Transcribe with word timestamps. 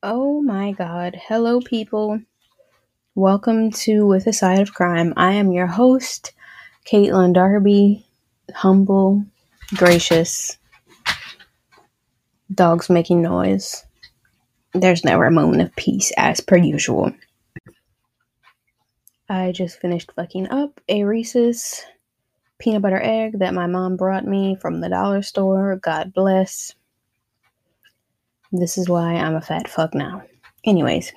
Oh 0.00 0.40
my 0.40 0.70
god. 0.70 1.20
Hello, 1.26 1.60
people. 1.60 2.20
Welcome 3.16 3.72
to 3.72 4.06
With 4.06 4.28
a 4.28 4.32
Side 4.32 4.60
of 4.60 4.72
Crime. 4.72 5.12
I 5.16 5.32
am 5.32 5.50
your 5.50 5.66
host, 5.66 6.34
Caitlin 6.86 7.34
Darby. 7.34 8.06
Humble, 8.54 9.24
gracious, 9.74 10.56
dogs 12.54 12.88
making 12.88 13.22
noise. 13.22 13.84
There's 14.72 15.04
never 15.04 15.24
a 15.24 15.32
moment 15.32 15.62
of 15.62 15.74
peace, 15.74 16.12
as 16.16 16.40
per 16.40 16.56
usual. 16.56 17.12
I 19.28 19.50
just 19.50 19.80
finished 19.80 20.12
fucking 20.14 20.48
up 20.50 20.80
a 20.88 21.02
Reese's 21.02 21.84
peanut 22.60 22.82
butter 22.82 23.00
egg 23.02 23.40
that 23.40 23.52
my 23.52 23.66
mom 23.66 23.96
brought 23.96 24.24
me 24.24 24.54
from 24.54 24.80
the 24.80 24.90
dollar 24.90 25.22
store. 25.22 25.74
God 25.82 26.14
bless. 26.14 26.72
This 28.52 28.78
is 28.78 28.88
why 28.88 29.14
I'm 29.14 29.34
a 29.34 29.40
fat 29.40 29.68
fuck 29.68 29.94
now. 29.94 30.22
Anyways, 30.64 31.12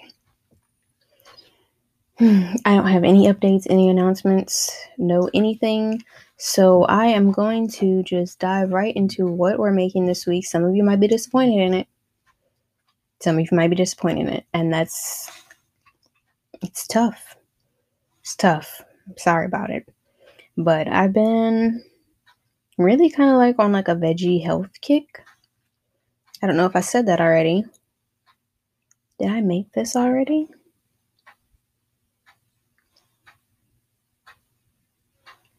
hmm, 2.17 2.53
I 2.66 2.76
don't 2.76 2.88
have 2.88 3.03
any 3.03 3.27
updates, 3.27 3.67
any 3.70 3.89
announcements, 3.89 4.76
no 4.98 5.30
anything. 5.34 6.03
So 6.38 6.84
I 6.84 7.05
am 7.05 7.31
going 7.31 7.70
to 7.73 8.03
just 8.03 8.39
dive 8.39 8.72
right 8.72 8.95
into 8.95 9.27
what 9.27 9.59
we're 9.59 9.72
making 9.72 10.08
this 10.08 10.25
week. 10.25 10.45
Some 10.45 10.66
of 10.66 10.75
you 10.75 10.84
might 10.84 10.99
be 10.99 11.08
disappointed 11.08 11.62
in 11.62 11.73
it. 11.73 11.88
Some 13.22 13.38
of 13.38 13.41
you 13.41 13.55
might 13.55 13.70
be 13.70 13.75
disappointed 13.75 14.27
in 14.27 14.34
it. 14.34 14.45
And 14.53 14.73
that's, 14.73 15.31
it's 16.61 16.88
tough. 16.88 17.38
It's 18.22 18.36
tough. 18.36 18.81
I'm 19.08 19.17
sorry 19.17 19.45
about 19.45 19.70
it. 19.70 19.88
But 20.58 20.88
I've 20.88 21.13
been 21.13 21.84
really 22.77 23.09
kind 23.09 23.30
of 23.30 23.38
like 23.38 23.55
on 23.59 23.72
like 23.72 23.88
a 23.88 23.95
veggie 23.95 24.44
health 24.44 24.70
kick. 24.81 25.23
I 26.41 26.48
don't 26.48 26.58
know 26.58 26.66
if 26.66 26.76
I 26.76 26.81
said 26.81 27.05
that 27.05 27.22
already. 27.22 27.66
Did 29.20 29.30
I 29.30 29.41
make 29.41 29.72
this 29.73 29.95
already? 29.95 30.48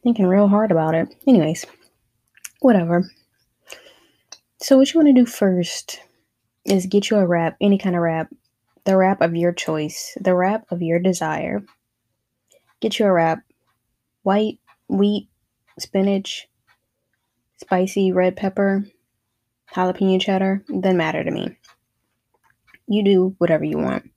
Thinking 0.02 0.26
real 0.26 0.48
hard 0.48 0.72
about 0.72 0.96
it. 0.96 1.14
Anyways, 1.28 1.64
whatever. 2.60 3.08
So, 4.60 4.76
what 4.76 4.92
you 4.92 4.98
want 4.98 5.14
to 5.14 5.20
do 5.20 5.26
first 5.26 6.00
is 6.64 6.86
get 6.86 7.10
you 7.10 7.18
a 7.18 7.26
wrap, 7.26 7.56
any 7.60 7.78
kind 7.78 7.94
of 7.94 8.02
wrap, 8.02 8.28
the 8.84 8.96
wrap 8.96 9.20
of 9.20 9.36
your 9.36 9.52
choice, 9.52 10.16
the 10.20 10.34
wrap 10.34 10.64
of 10.72 10.82
your 10.82 10.98
desire. 10.98 11.62
Get 12.80 12.98
you 12.98 13.06
a 13.06 13.12
wrap, 13.12 13.44
white, 14.22 14.58
wheat, 14.88 15.28
spinach, 15.78 16.48
spicy 17.60 18.10
red 18.10 18.36
pepper, 18.36 18.84
jalapeno 19.74 20.20
cheddar, 20.20 20.64
doesn't 20.68 20.96
matter 20.96 21.24
to 21.24 21.30
me. 21.30 21.56
You 22.86 23.04
do 23.04 23.34
whatever 23.38 23.64
you 23.64 23.78
want. 23.78 24.10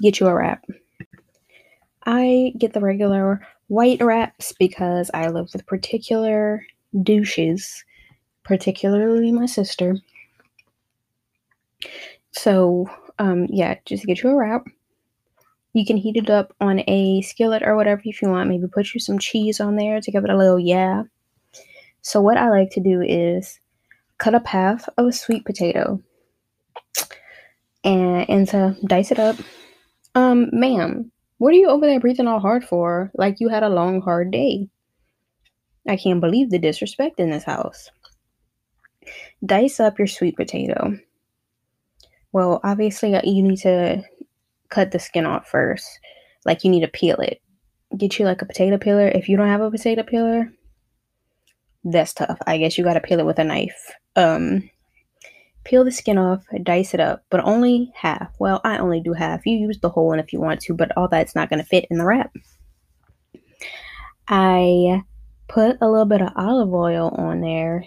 Get 0.00 0.20
you 0.20 0.26
a 0.26 0.34
wrap. 0.34 0.64
I 2.06 2.52
get 2.58 2.72
the 2.72 2.80
regular 2.80 3.46
white 3.68 4.02
wraps 4.02 4.52
because 4.58 5.10
I 5.12 5.28
live 5.28 5.50
with 5.52 5.66
particular 5.66 6.64
douches, 7.02 7.84
particularly 8.44 9.32
my 9.32 9.46
sister. 9.46 9.96
So, 12.32 12.88
um, 13.18 13.46
yeah, 13.50 13.76
just 13.84 14.06
get 14.06 14.22
you 14.22 14.30
a 14.30 14.36
wrap. 14.36 14.64
You 15.72 15.84
can 15.86 15.96
heat 15.96 16.16
it 16.16 16.30
up 16.30 16.54
on 16.60 16.82
a 16.88 17.22
skillet 17.22 17.62
or 17.62 17.76
whatever 17.76 18.02
if 18.04 18.20
you 18.22 18.28
want. 18.28 18.48
Maybe 18.48 18.66
put 18.66 18.92
you 18.92 19.00
some 19.00 19.18
cheese 19.18 19.60
on 19.60 19.76
there 19.76 20.00
to 20.00 20.10
give 20.10 20.24
it 20.24 20.30
a 20.30 20.36
little 20.36 20.58
yeah. 20.58 21.04
So, 22.02 22.20
what 22.20 22.36
I 22.36 22.48
like 22.48 22.70
to 22.70 22.80
do 22.80 23.02
is 23.02 23.60
cut 24.20 24.34
up 24.34 24.46
half 24.46 24.88
of 24.98 25.06
a 25.06 25.12
sweet 25.12 25.44
potato 25.44 26.00
and, 27.82 28.28
and 28.28 28.48
to 28.48 28.76
dice 28.86 29.10
it 29.10 29.18
up. 29.18 29.36
Um, 30.14 30.50
ma'am, 30.52 31.10
what 31.38 31.54
are 31.54 31.56
you 31.56 31.68
over 31.68 31.86
there 31.86 31.98
breathing 31.98 32.28
all 32.28 32.38
hard 32.38 32.62
for? 32.62 33.10
Like 33.14 33.40
you 33.40 33.48
had 33.48 33.62
a 33.62 33.70
long, 33.70 34.02
hard 34.02 34.30
day. 34.30 34.68
I 35.88 35.96
can't 35.96 36.20
believe 36.20 36.50
the 36.50 36.58
disrespect 36.58 37.18
in 37.18 37.30
this 37.30 37.44
house. 37.44 37.90
Dice 39.44 39.80
up 39.80 39.98
your 39.98 40.06
sweet 40.06 40.36
potato. 40.36 40.98
Well, 42.32 42.60
obviously, 42.62 43.14
uh, 43.14 43.22
you 43.24 43.42
need 43.42 43.58
to 43.60 44.04
cut 44.68 44.90
the 44.90 44.98
skin 44.98 45.24
off 45.24 45.48
first. 45.48 45.88
Like, 46.44 46.62
you 46.62 46.70
need 46.70 46.82
to 46.82 46.88
peel 46.88 47.16
it. 47.16 47.40
Get 47.96 48.18
you 48.18 48.26
like 48.26 48.42
a 48.42 48.46
potato 48.46 48.76
peeler. 48.76 49.08
If 49.08 49.28
you 49.28 49.36
don't 49.36 49.48
have 49.48 49.62
a 49.62 49.70
potato 49.70 50.02
peeler, 50.02 50.52
that's 51.84 52.14
tough. 52.14 52.38
I 52.46 52.58
guess 52.58 52.76
you 52.76 52.84
gotta 52.84 53.00
peel 53.00 53.20
it 53.20 53.26
with 53.26 53.38
a 53.38 53.44
knife. 53.44 53.92
Um, 54.16 54.68
peel 55.64 55.84
the 55.84 55.92
skin 55.92 56.18
off, 56.18 56.44
dice 56.62 56.94
it 56.94 57.00
up, 57.00 57.24
but 57.30 57.44
only 57.44 57.92
half. 57.94 58.32
Well, 58.38 58.60
I 58.64 58.78
only 58.78 59.00
do 59.00 59.12
half. 59.12 59.46
You 59.46 59.56
use 59.56 59.78
the 59.80 59.88
whole 59.88 60.08
one 60.08 60.20
if 60.20 60.32
you 60.32 60.40
want 60.40 60.60
to, 60.62 60.74
but 60.74 60.96
all 60.96 61.08
that's 61.08 61.34
not 61.34 61.50
gonna 61.50 61.64
fit 61.64 61.86
in 61.90 61.98
the 61.98 62.04
wrap. 62.04 62.32
I 64.28 65.02
put 65.48 65.78
a 65.80 65.88
little 65.88 66.06
bit 66.06 66.22
of 66.22 66.32
olive 66.36 66.72
oil 66.72 67.08
on 67.16 67.40
there, 67.40 67.84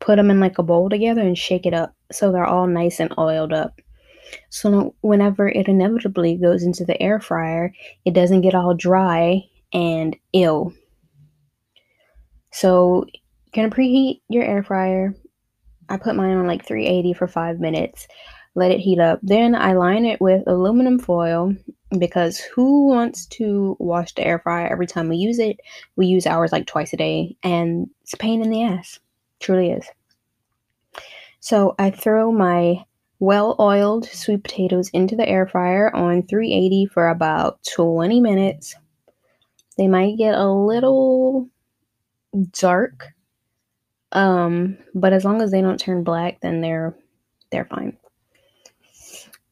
put 0.00 0.16
them 0.16 0.30
in 0.30 0.40
like 0.40 0.58
a 0.58 0.62
bowl 0.62 0.88
together, 0.88 1.20
and 1.20 1.36
shake 1.36 1.66
it 1.66 1.74
up 1.74 1.94
so 2.10 2.32
they're 2.32 2.46
all 2.46 2.66
nice 2.66 3.00
and 3.00 3.12
oiled 3.18 3.52
up. 3.52 3.80
So 4.50 4.94
whenever 5.00 5.48
it 5.48 5.68
inevitably 5.68 6.36
goes 6.36 6.62
into 6.62 6.84
the 6.84 7.00
air 7.02 7.20
fryer, 7.20 7.72
it 8.04 8.14
doesn't 8.14 8.42
get 8.42 8.54
all 8.54 8.74
dry 8.74 9.42
and 9.72 10.16
ill. 10.32 10.72
So 12.50 13.06
you're 13.52 13.68
gonna 13.68 13.74
preheat 13.74 14.20
your 14.28 14.44
air 14.44 14.62
fryer. 14.62 15.14
I 15.88 15.96
put 15.96 16.16
mine 16.16 16.36
on 16.36 16.46
like 16.46 16.66
380 16.66 17.14
for 17.14 17.26
five 17.26 17.60
minutes. 17.60 18.06
Let 18.54 18.70
it 18.70 18.80
heat 18.80 18.98
up. 18.98 19.20
Then 19.22 19.54
I 19.54 19.72
line 19.72 20.04
it 20.04 20.20
with 20.20 20.46
aluminum 20.46 20.98
foil 20.98 21.54
because 21.96 22.38
who 22.38 22.88
wants 22.88 23.26
to 23.26 23.76
wash 23.78 24.14
the 24.14 24.26
air 24.26 24.38
fryer 24.38 24.66
every 24.66 24.86
time 24.86 25.08
we 25.08 25.16
use 25.16 25.38
it? 25.38 25.60
We 25.96 26.06
use 26.06 26.26
ours 26.26 26.52
like 26.52 26.66
twice 26.66 26.92
a 26.92 26.96
day, 26.96 27.36
and 27.42 27.88
it's 28.02 28.12
a 28.12 28.18
pain 28.18 28.42
in 28.42 28.50
the 28.50 28.64
ass. 28.64 28.98
Truly 29.40 29.70
is. 29.70 29.86
So 31.40 31.74
I 31.78 31.90
throw 31.90 32.32
my 32.32 32.84
well 33.20 33.56
oiled 33.58 34.06
sweet 34.06 34.42
potatoes 34.42 34.90
into 34.90 35.16
the 35.16 35.28
air 35.28 35.46
fryer 35.46 35.94
on 35.94 36.26
380 36.26 36.86
for 36.86 37.08
about 37.08 37.60
20 37.74 38.20
minutes. 38.20 38.74
They 39.76 39.88
might 39.88 40.18
get 40.18 40.34
a 40.34 40.50
little 40.50 41.48
dark. 42.52 43.08
Um, 44.12 44.78
but 44.94 45.12
as 45.12 45.24
long 45.24 45.42
as 45.42 45.50
they 45.50 45.60
don't 45.60 45.78
turn 45.78 46.04
black, 46.04 46.40
then 46.40 46.60
they're 46.60 46.96
they're 47.50 47.66
fine. 47.66 47.96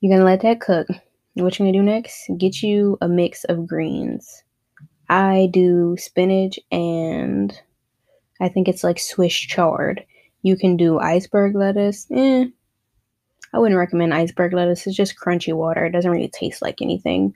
You're 0.00 0.16
gonna 0.16 0.24
let 0.24 0.42
that 0.42 0.60
cook. 0.60 0.88
What 1.34 1.58
you're 1.58 1.66
gonna 1.66 1.78
do 1.78 1.82
next? 1.82 2.30
Get 2.38 2.62
you 2.62 2.96
a 3.00 3.08
mix 3.08 3.44
of 3.44 3.66
greens. 3.66 4.42
I 5.08 5.48
do 5.52 5.96
spinach 5.98 6.58
and 6.72 7.58
I 8.40 8.48
think 8.48 8.68
it's 8.68 8.84
like 8.84 8.98
Swiss 8.98 9.34
chard. 9.34 10.04
You 10.42 10.56
can 10.56 10.76
do 10.76 10.98
iceberg 10.98 11.54
lettuce. 11.54 12.06
Eh, 12.10 12.46
I 13.52 13.58
wouldn't 13.58 13.78
recommend 13.78 14.12
iceberg 14.12 14.52
lettuce. 14.52 14.86
It's 14.86 14.96
just 14.96 15.18
crunchy 15.18 15.54
water. 15.54 15.86
It 15.86 15.92
doesn't 15.92 16.10
really 16.10 16.28
taste 16.28 16.60
like 16.62 16.82
anything. 16.82 17.34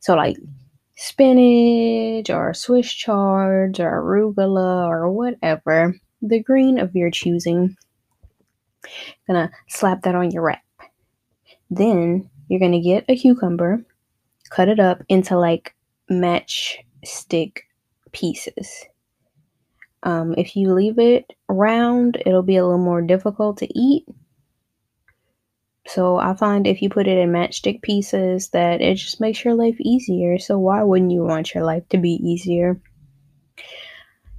So 0.00 0.14
like 0.14 0.36
spinach 0.98 2.28
or 2.28 2.52
Swiss 2.52 2.92
chard 2.92 3.78
or 3.78 4.02
arugula 4.02 4.84
or 4.84 5.10
whatever, 5.10 5.94
the 6.20 6.42
green 6.42 6.78
of 6.78 6.94
your 6.94 7.10
choosing. 7.10 7.76
Gonna 9.26 9.52
slap 9.68 10.02
that 10.02 10.16
on 10.16 10.32
your 10.32 10.42
wrap. 10.42 10.62
Then 11.70 12.28
you're 12.48 12.58
gonna 12.58 12.82
get 12.82 13.04
a 13.08 13.16
cucumber, 13.16 13.84
cut 14.50 14.68
it 14.68 14.80
up 14.80 15.02
into 15.08 15.38
like 15.38 15.76
matchstick 16.10 17.58
pieces. 18.10 18.84
Um, 20.02 20.34
if 20.36 20.56
you 20.56 20.74
leave 20.74 20.98
it 20.98 21.32
round, 21.48 22.20
it'll 22.26 22.42
be 22.42 22.56
a 22.56 22.64
little 22.64 22.84
more 22.84 23.02
difficult 23.02 23.58
to 23.58 23.78
eat. 23.78 24.04
So 25.88 26.18
I 26.18 26.34
find 26.34 26.66
if 26.66 26.82
you 26.82 26.90
put 26.90 27.08
it 27.08 27.16
in 27.16 27.30
matchstick 27.30 27.80
pieces 27.80 28.50
that 28.50 28.82
it 28.82 28.96
just 28.96 29.22
makes 29.22 29.42
your 29.42 29.54
life 29.54 29.80
easier. 29.80 30.38
So 30.38 30.58
why 30.58 30.82
wouldn't 30.82 31.12
you 31.12 31.24
want 31.24 31.54
your 31.54 31.64
life 31.64 31.88
to 31.88 31.96
be 31.96 32.12
easier? 32.12 32.78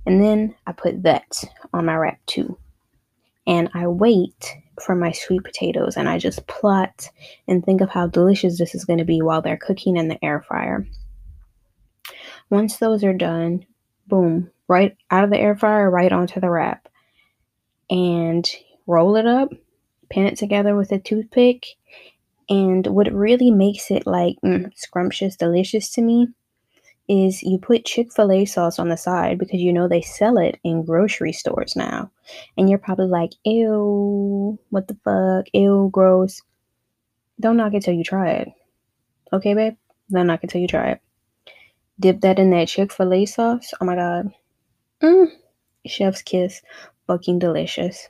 And 0.06 0.24
then 0.24 0.56
I 0.68 0.74
put 0.74 1.02
that 1.04 1.44
on 1.74 1.86
my 1.86 1.96
wrap 1.96 2.20
too. 2.28 2.60
And 3.48 3.68
I 3.74 3.88
wait 3.88 4.58
for 4.80 4.94
my 4.94 5.12
sweet 5.12 5.44
potatoes 5.44 5.98
and 5.98 6.08
I 6.08 6.20
just 6.20 6.46
plot 6.46 7.10
and 7.48 7.66
think 7.66 7.82
of 7.82 7.90
how 7.90 8.06
delicious 8.06 8.60
this 8.60 8.76
is 8.76 8.86
going 8.86 9.00
to 9.00 9.06
be 9.06 9.24
while 9.24 9.42
they're 9.42 9.58
cooking 9.58 9.98
in 9.98 10.08
the 10.08 10.24
air 10.24 10.44
fryer. 10.48 10.88
Once 12.52 12.78
those 12.78 13.04
are 13.04 13.14
done, 13.14 13.66
boom, 14.06 14.52
right 14.68 14.96
out 15.10 15.24
of 15.24 15.32
the 15.32 15.40
air 15.40 15.56
fryer, 15.56 15.90
right 15.90 16.12
onto 16.12 16.40
the 16.40 16.50
wrap. 16.50 16.88
And 17.90 18.48
roll 18.86 19.16
it 19.16 19.26
up, 19.26 19.52
pin 20.10 20.26
it 20.26 20.38
together 20.38 20.76
with 20.76 20.92
a 20.92 21.00
toothpick. 21.00 21.66
And 22.50 22.88
what 22.88 23.12
really 23.12 23.52
makes 23.52 23.92
it 23.92 24.08
like 24.08 24.38
mm, 24.44 24.72
scrumptious, 24.76 25.36
delicious 25.36 25.90
to 25.92 26.02
me 26.02 26.30
is 27.08 27.42
you 27.42 27.58
put 27.58 27.86
Chick 27.86 28.14
fil 28.14 28.32
A 28.32 28.46
sauce 28.46 28.78
on 28.78 28.90
the 28.90 28.98
side 28.98 29.40
because 29.40 29.60
you 29.60 29.74
know 29.74 29.88
they 29.88 30.02
sell 30.02 30.38
it 30.38 30.60
in 30.64 30.86
grocery 30.86 31.34
stores 31.34 31.76
now. 31.76 32.12
And 32.58 32.70
you're 32.70 32.78
probably 32.78 33.08
like, 33.08 33.32
ew, 33.44 34.60
what 34.70 34.88
the 34.88 34.98
fuck, 35.04 35.48
ew, 35.54 35.90
gross. 35.92 36.42
don't 37.40 37.58
knock 37.58 37.74
it 37.74 37.84
till 37.84 37.96
you 37.96 38.04
try 38.04 38.32
it. 38.32 38.50
Okay, 39.34 39.54
babe? 39.56 39.76
Don't 40.12 40.28
knock 40.28 40.44
it 40.44 40.52
till 40.52 40.62
you 40.62 40.68
try 40.68 40.92
it. 40.92 41.02
Dip 42.00 42.22
that 42.22 42.40
in 42.40 42.52
that 42.52 42.68
Chick 42.68 42.94
fil 42.94 43.14
A 43.14 43.26
sauce. 43.26 43.74
Oh 43.82 43.86
my 43.86 43.96
god. 43.96 44.32
Mm. 45.02 45.32
Chef's 45.86 46.22
kiss. 46.22 46.62
Fucking 47.08 47.40
delicious. 47.40 48.08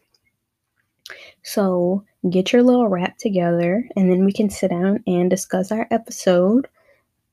So 1.44 2.04
get 2.30 2.52
your 2.52 2.64
little 2.64 2.88
wrap 2.88 3.18
together 3.18 3.88
and 3.96 4.12
then 4.12 4.26
we 4.26 4.34
can 4.34 4.50
sit 4.50 4.70
down 4.70 5.04
and 5.08 5.30
discuss 5.30 5.72
our 5.72 5.88
episode. 5.92 6.68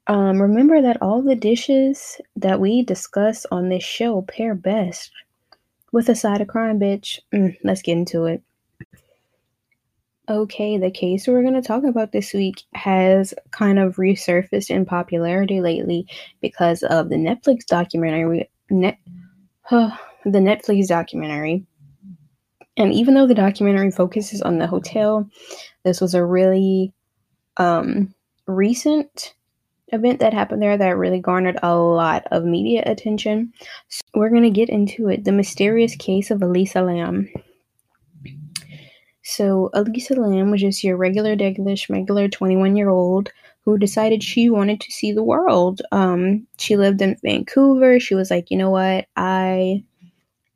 Um, 0.06 0.40
remember 0.40 0.80
that 0.82 1.02
all 1.02 1.22
the 1.22 1.34
dishes 1.34 2.20
that 2.36 2.60
we 2.60 2.82
discuss 2.82 3.44
on 3.50 3.68
this 3.68 3.82
show 3.82 4.22
pair 4.22 4.54
best 4.54 5.10
with 5.92 6.08
a 6.08 6.14
side 6.14 6.40
of 6.40 6.48
crime, 6.48 6.78
bitch. 6.78 7.18
Mm, 7.34 7.56
let's 7.64 7.82
get 7.82 7.96
into 7.96 8.26
it. 8.26 8.42
Okay, 10.28 10.76
the 10.76 10.90
case 10.90 11.28
we're 11.28 11.42
going 11.42 11.54
to 11.54 11.62
talk 11.62 11.84
about 11.84 12.10
this 12.10 12.32
week 12.32 12.64
has 12.74 13.32
kind 13.52 13.78
of 13.78 13.96
resurfaced 13.96 14.70
in 14.70 14.84
popularity 14.84 15.60
lately 15.60 16.06
because 16.40 16.82
of 16.82 17.08
the 17.08 17.16
Netflix 17.16 17.64
documentary. 17.64 18.50
Net, 18.68 18.98
uh, 19.70 19.96
the 20.24 20.40
Netflix 20.40 20.88
documentary. 20.88 21.64
And 22.76 22.92
even 22.92 23.14
though 23.14 23.26
the 23.26 23.34
documentary 23.34 23.90
focuses 23.90 24.42
on 24.42 24.58
the 24.58 24.66
hotel, 24.66 25.28
this 25.84 26.00
was 26.00 26.14
a 26.14 26.24
really 26.24 26.92
um, 27.56 28.14
recent 28.46 29.34
event 29.88 30.20
that 30.20 30.34
happened 30.34 30.60
there 30.60 30.76
that 30.76 30.96
really 30.96 31.20
garnered 31.20 31.58
a 31.62 31.74
lot 31.74 32.24
of 32.30 32.44
media 32.44 32.82
attention. 32.86 33.52
So 33.88 34.02
we're 34.14 34.30
going 34.30 34.42
to 34.42 34.50
get 34.50 34.68
into 34.68 35.08
it. 35.08 35.24
The 35.24 35.32
mysterious 35.32 35.96
case 35.96 36.30
of 36.30 36.42
Elisa 36.42 36.82
Lam. 36.82 37.28
So, 39.22 39.70
Elisa 39.74 40.14
Lam 40.14 40.52
was 40.52 40.60
just 40.60 40.84
your 40.84 40.96
regular, 40.96 41.34
regular, 41.36 41.74
regular 41.88 42.28
21 42.28 42.76
year 42.76 42.90
old 42.90 43.30
who 43.64 43.76
decided 43.76 44.22
she 44.22 44.48
wanted 44.48 44.80
to 44.80 44.92
see 44.92 45.10
the 45.10 45.24
world. 45.24 45.82
Um, 45.90 46.46
she 46.58 46.76
lived 46.76 47.02
in 47.02 47.16
Vancouver. 47.24 47.98
She 47.98 48.14
was 48.14 48.30
like, 48.30 48.52
you 48.52 48.56
know 48.56 48.70
what? 48.70 49.06
I 49.16 49.82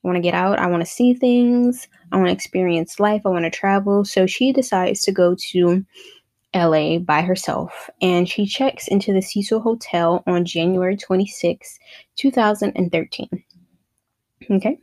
want 0.03 0.17
to 0.17 0.23
get 0.23 0.35
out. 0.35 0.59
I 0.59 0.67
want 0.67 0.83
to 0.83 0.91
see 0.91 1.15
things. 1.15 1.89
I 2.13 2.17
want 2.17 2.29
to 2.29 2.33
experience 2.33 3.01
life. 3.01 3.23
I 3.25 3.29
want 3.29 3.45
to 3.45 3.51
travel. 3.51 4.05
So 4.05 4.27
she 4.27 4.53
decides 4.53 5.03
to 5.03 5.13
go 5.13 5.37
to 5.53 5.85
LA 6.55 6.99
by 6.99 7.23
herself 7.23 7.89
and 8.03 8.29
she 8.29 8.47
checks 8.47 8.89
into 8.89 9.13
the 9.13 9.23
Cecil 9.23 9.61
Hotel 9.61 10.23
on 10.27 10.45
January 10.45 10.97
26, 10.97 11.79
2013. 12.17 13.29
Okay. 14.51 14.79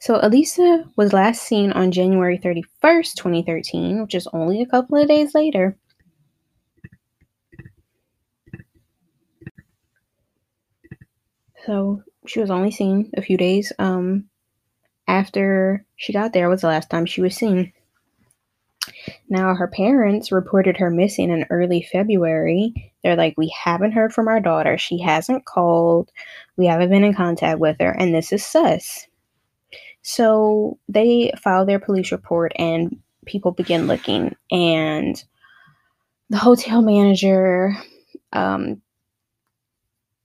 So 0.00 0.18
Elisa 0.22 0.84
was 0.96 1.12
last 1.12 1.42
seen 1.42 1.72
on 1.72 1.92
January 1.92 2.38
31st, 2.38 3.14
2013, 3.16 4.00
which 4.00 4.14
is 4.14 4.26
only 4.32 4.62
a 4.62 4.66
couple 4.66 4.96
of 4.96 5.06
days 5.06 5.34
later. 5.34 5.76
So 11.66 12.02
she 12.26 12.40
was 12.40 12.50
only 12.50 12.70
seen 12.70 13.10
a 13.14 13.22
few 13.22 13.36
days 13.36 13.72
um, 13.78 14.29
after 15.10 15.84
she 15.96 16.12
got 16.12 16.32
there 16.32 16.48
was 16.48 16.60
the 16.60 16.68
last 16.68 16.88
time 16.88 17.04
she 17.04 17.20
was 17.20 17.34
seen. 17.34 17.72
Now, 19.28 19.54
her 19.54 19.66
parents 19.66 20.30
reported 20.30 20.76
her 20.76 20.90
missing 20.90 21.30
in 21.30 21.46
early 21.50 21.82
February. 21.82 22.92
They're 23.02 23.16
like, 23.16 23.34
We 23.36 23.52
haven't 23.64 23.92
heard 23.92 24.12
from 24.12 24.28
our 24.28 24.40
daughter. 24.40 24.78
She 24.78 25.00
hasn't 25.00 25.44
called. 25.44 26.10
We 26.56 26.66
haven't 26.66 26.90
been 26.90 27.04
in 27.04 27.14
contact 27.14 27.58
with 27.58 27.76
her, 27.80 27.90
and 27.90 28.14
this 28.14 28.32
is 28.32 28.46
sus. 28.46 29.08
So 30.02 30.78
they 30.88 31.32
file 31.42 31.66
their 31.66 31.80
police 31.80 32.12
report 32.12 32.52
and 32.56 32.98
people 33.26 33.52
begin 33.52 33.86
looking. 33.86 34.34
And 34.50 35.22
the 36.30 36.38
hotel 36.38 36.80
manager, 36.80 37.76
um, 38.32 38.80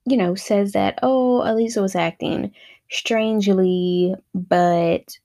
you 0.06 0.16
know, 0.16 0.36
says 0.36 0.74
that, 0.74 1.00
oh, 1.04 1.42
Elisa 1.42 1.82
was 1.82 1.96
acting 1.96 2.54
strangely, 2.90 4.16
but 4.34 5.18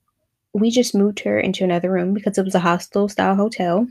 we 0.53 0.71
just 0.71 0.95
moved 0.95 1.21
her 1.21 1.39
into 1.39 1.65
another 1.65 1.91
room 1.91 2.13
because 2.15 2.39
it 2.39 2.45
was 2.45 2.55
a 2.55 2.61
hostel 2.61 3.09
style 3.09 3.37
hotel. 3.37 3.87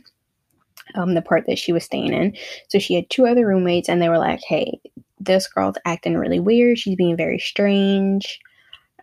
Um, 0.95 1.13
the 1.13 1.21
part 1.21 1.45
that 1.45 1.59
she 1.59 1.71
was 1.71 1.83
staying 1.83 2.13
in. 2.13 2.35
So 2.67 2.79
she 2.79 2.95
had 2.95 3.07
two 3.11 3.27
other 3.27 3.45
roommates, 3.45 3.89
and 3.89 4.01
they 4.01 4.09
were 4.09 4.17
like, 4.17 4.39
hey, 4.41 4.79
this 5.19 5.47
girl's 5.47 5.77
acting 5.85 6.17
really 6.17 6.39
weird. 6.39 6.79
She's 6.79 6.95
being 6.95 7.15
very 7.15 7.37
strange. 7.37 8.39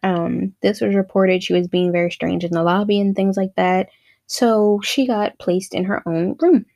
Um, 0.02 0.52
this 0.62 0.80
was 0.80 0.96
reported 0.96 1.42
she 1.42 1.52
was 1.52 1.68
being 1.68 1.92
very 1.92 2.10
strange 2.10 2.44
in 2.44 2.50
the 2.50 2.62
lobby 2.62 3.00
and 3.00 3.14
things 3.14 3.36
like 3.36 3.54
that. 3.56 3.88
So 4.26 4.80
she 4.82 5.06
got 5.06 5.38
placed 5.38 5.74
in 5.74 5.84
her 5.84 6.02
own 6.08 6.36
room. 6.40 6.66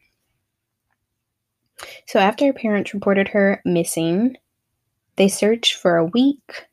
So 2.06 2.18
after 2.18 2.46
her 2.46 2.52
parents 2.52 2.94
reported 2.94 3.28
her 3.28 3.60
missing, 3.64 4.36
they 5.16 5.28
searched 5.28 5.74
for 5.74 5.96
a 5.96 6.04
week. 6.06 6.66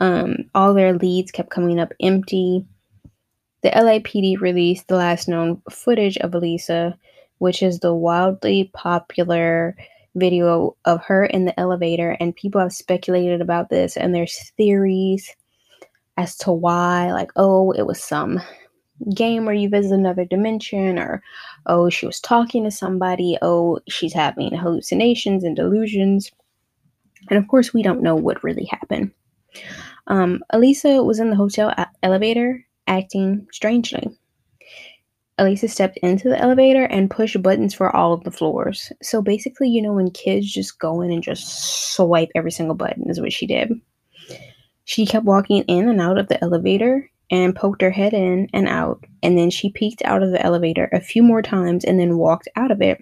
Um, 0.00 0.36
all 0.54 0.74
their 0.74 0.94
leads 0.94 1.30
kept 1.30 1.50
coming 1.50 1.78
up 1.78 1.92
empty. 2.00 2.64
The 3.62 3.70
LAPD 3.70 4.40
released 4.40 4.88
the 4.88 4.96
last 4.96 5.28
known 5.28 5.60
footage 5.70 6.16
of 6.18 6.34
Elisa, 6.34 6.98
which 7.38 7.62
is 7.62 7.80
the 7.80 7.94
wildly 7.94 8.70
popular 8.74 9.76
video 10.16 10.76
of 10.86 11.04
her 11.04 11.24
in 11.26 11.44
the 11.44 11.58
elevator, 11.60 12.16
and 12.18 12.34
people 12.34 12.60
have 12.60 12.72
speculated 12.72 13.40
about 13.40 13.68
this, 13.68 13.96
and 13.96 14.14
there's 14.14 14.50
theories 14.56 15.34
as 16.16 16.36
to 16.38 16.52
why, 16.52 17.12
like, 17.12 17.30
oh, 17.36 17.70
it 17.72 17.86
was 17.86 18.02
some 18.02 18.40
game 19.14 19.44
where 19.44 19.54
you 19.54 19.68
visit 19.68 19.94
another 19.94 20.24
dimension, 20.24 20.98
or 20.98 21.22
oh, 21.66 21.88
she 21.88 22.06
was 22.06 22.20
talking 22.20 22.64
to 22.64 22.70
somebody, 22.70 23.38
oh, 23.42 23.78
she's 23.88 24.12
having 24.12 24.54
hallucinations 24.54 25.44
and 25.44 25.56
delusions. 25.56 26.30
And 27.28 27.38
of 27.38 27.48
course, 27.48 27.72
we 27.72 27.82
don't 27.82 28.02
know 28.02 28.16
what 28.16 28.42
really 28.42 28.64
happened. 28.64 29.12
Um, 30.06 30.42
Elisa 30.50 31.02
was 31.02 31.20
in 31.20 31.30
the 31.30 31.36
hotel 31.36 31.72
elevator 32.02 32.64
acting 32.86 33.46
strangely. 33.52 34.08
Elisa 35.38 35.68
stepped 35.68 35.96
into 36.02 36.28
the 36.28 36.38
elevator 36.38 36.84
and 36.84 37.10
pushed 37.10 37.40
buttons 37.42 37.72
for 37.72 37.94
all 37.96 38.12
of 38.12 38.24
the 38.24 38.30
floors. 38.30 38.92
So 39.02 39.22
basically, 39.22 39.70
you 39.70 39.80
know, 39.80 39.94
when 39.94 40.10
kids 40.10 40.52
just 40.52 40.78
go 40.78 41.00
in 41.00 41.10
and 41.10 41.22
just 41.22 41.94
swipe 41.94 42.28
every 42.34 42.50
single 42.50 42.74
button, 42.74 43.08
is 43.08 43.20
what 43.20 43.32
she 43.32 43.46
did. 43.46 43.72
She 44.84 45.06
kept 45.06 45.24
walking 45.24 45.62
in 45.62 45.88
and 45.88 46.00
out 46.00 46.18
of 46.18 46.28
the 46.28 46.42
elevator 46.44 47.10
and 47.30 47.56
poked 47.56 47.80
her 47.80 47.90
head 47.90 48.12
in 48.12 48.48
and 48.52 48.68
out, 48.68 49.04
and 49.22 49.38
then 49.38 49.48
she 49.48 49.70
peeked 49.70 50.02
out 50.04 50.22
of 50.22 50.30
the 50.30 50.44
elevator 50.44 50.90
a 50.92 51.00
few 51.00 51.22
more 51.22 51.42
times 51.42 51.84
and 51.84 51.98
then 51.98 52.18
walked 52.18 52.48
out 52.56 52.70
of 52.70 52.82
it. 52.82 52.98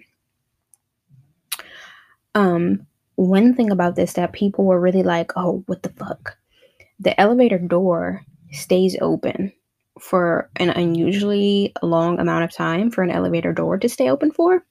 Um, 2.35 2.85
one 3.15 3.53
thing 3.53 3.69
about 3.69 3.95
this 3.95 4.13
that 4.13 4.31
people 4.31 4.63
were 4.63 4.79
really 4.79 5.03
like, 5.03 5.33
oh, 5.35 5.63
what 5.65 5.83
the 5.83 5.89
fuck? 5.89 6.37
The 6.99 7.19
elevator 7.19 7.57
door 7.57 8.25
stays 8.51 8.97
open 9.01 9.53
for 9.99 10.49
an 10.55 10.69
unusually 10.69 11.73
long 11.81 12.19
amount 12.19 12.43
of 12.43 12.51
time 12.51 12.89
for 12.89 13.03
an 13.03 13.11
elevator 13.11 13.53
door 13.53 13.77
to 13.77 13.89
stay 13.89 14.09
open 14.09 14.31
for. 14.31 14.65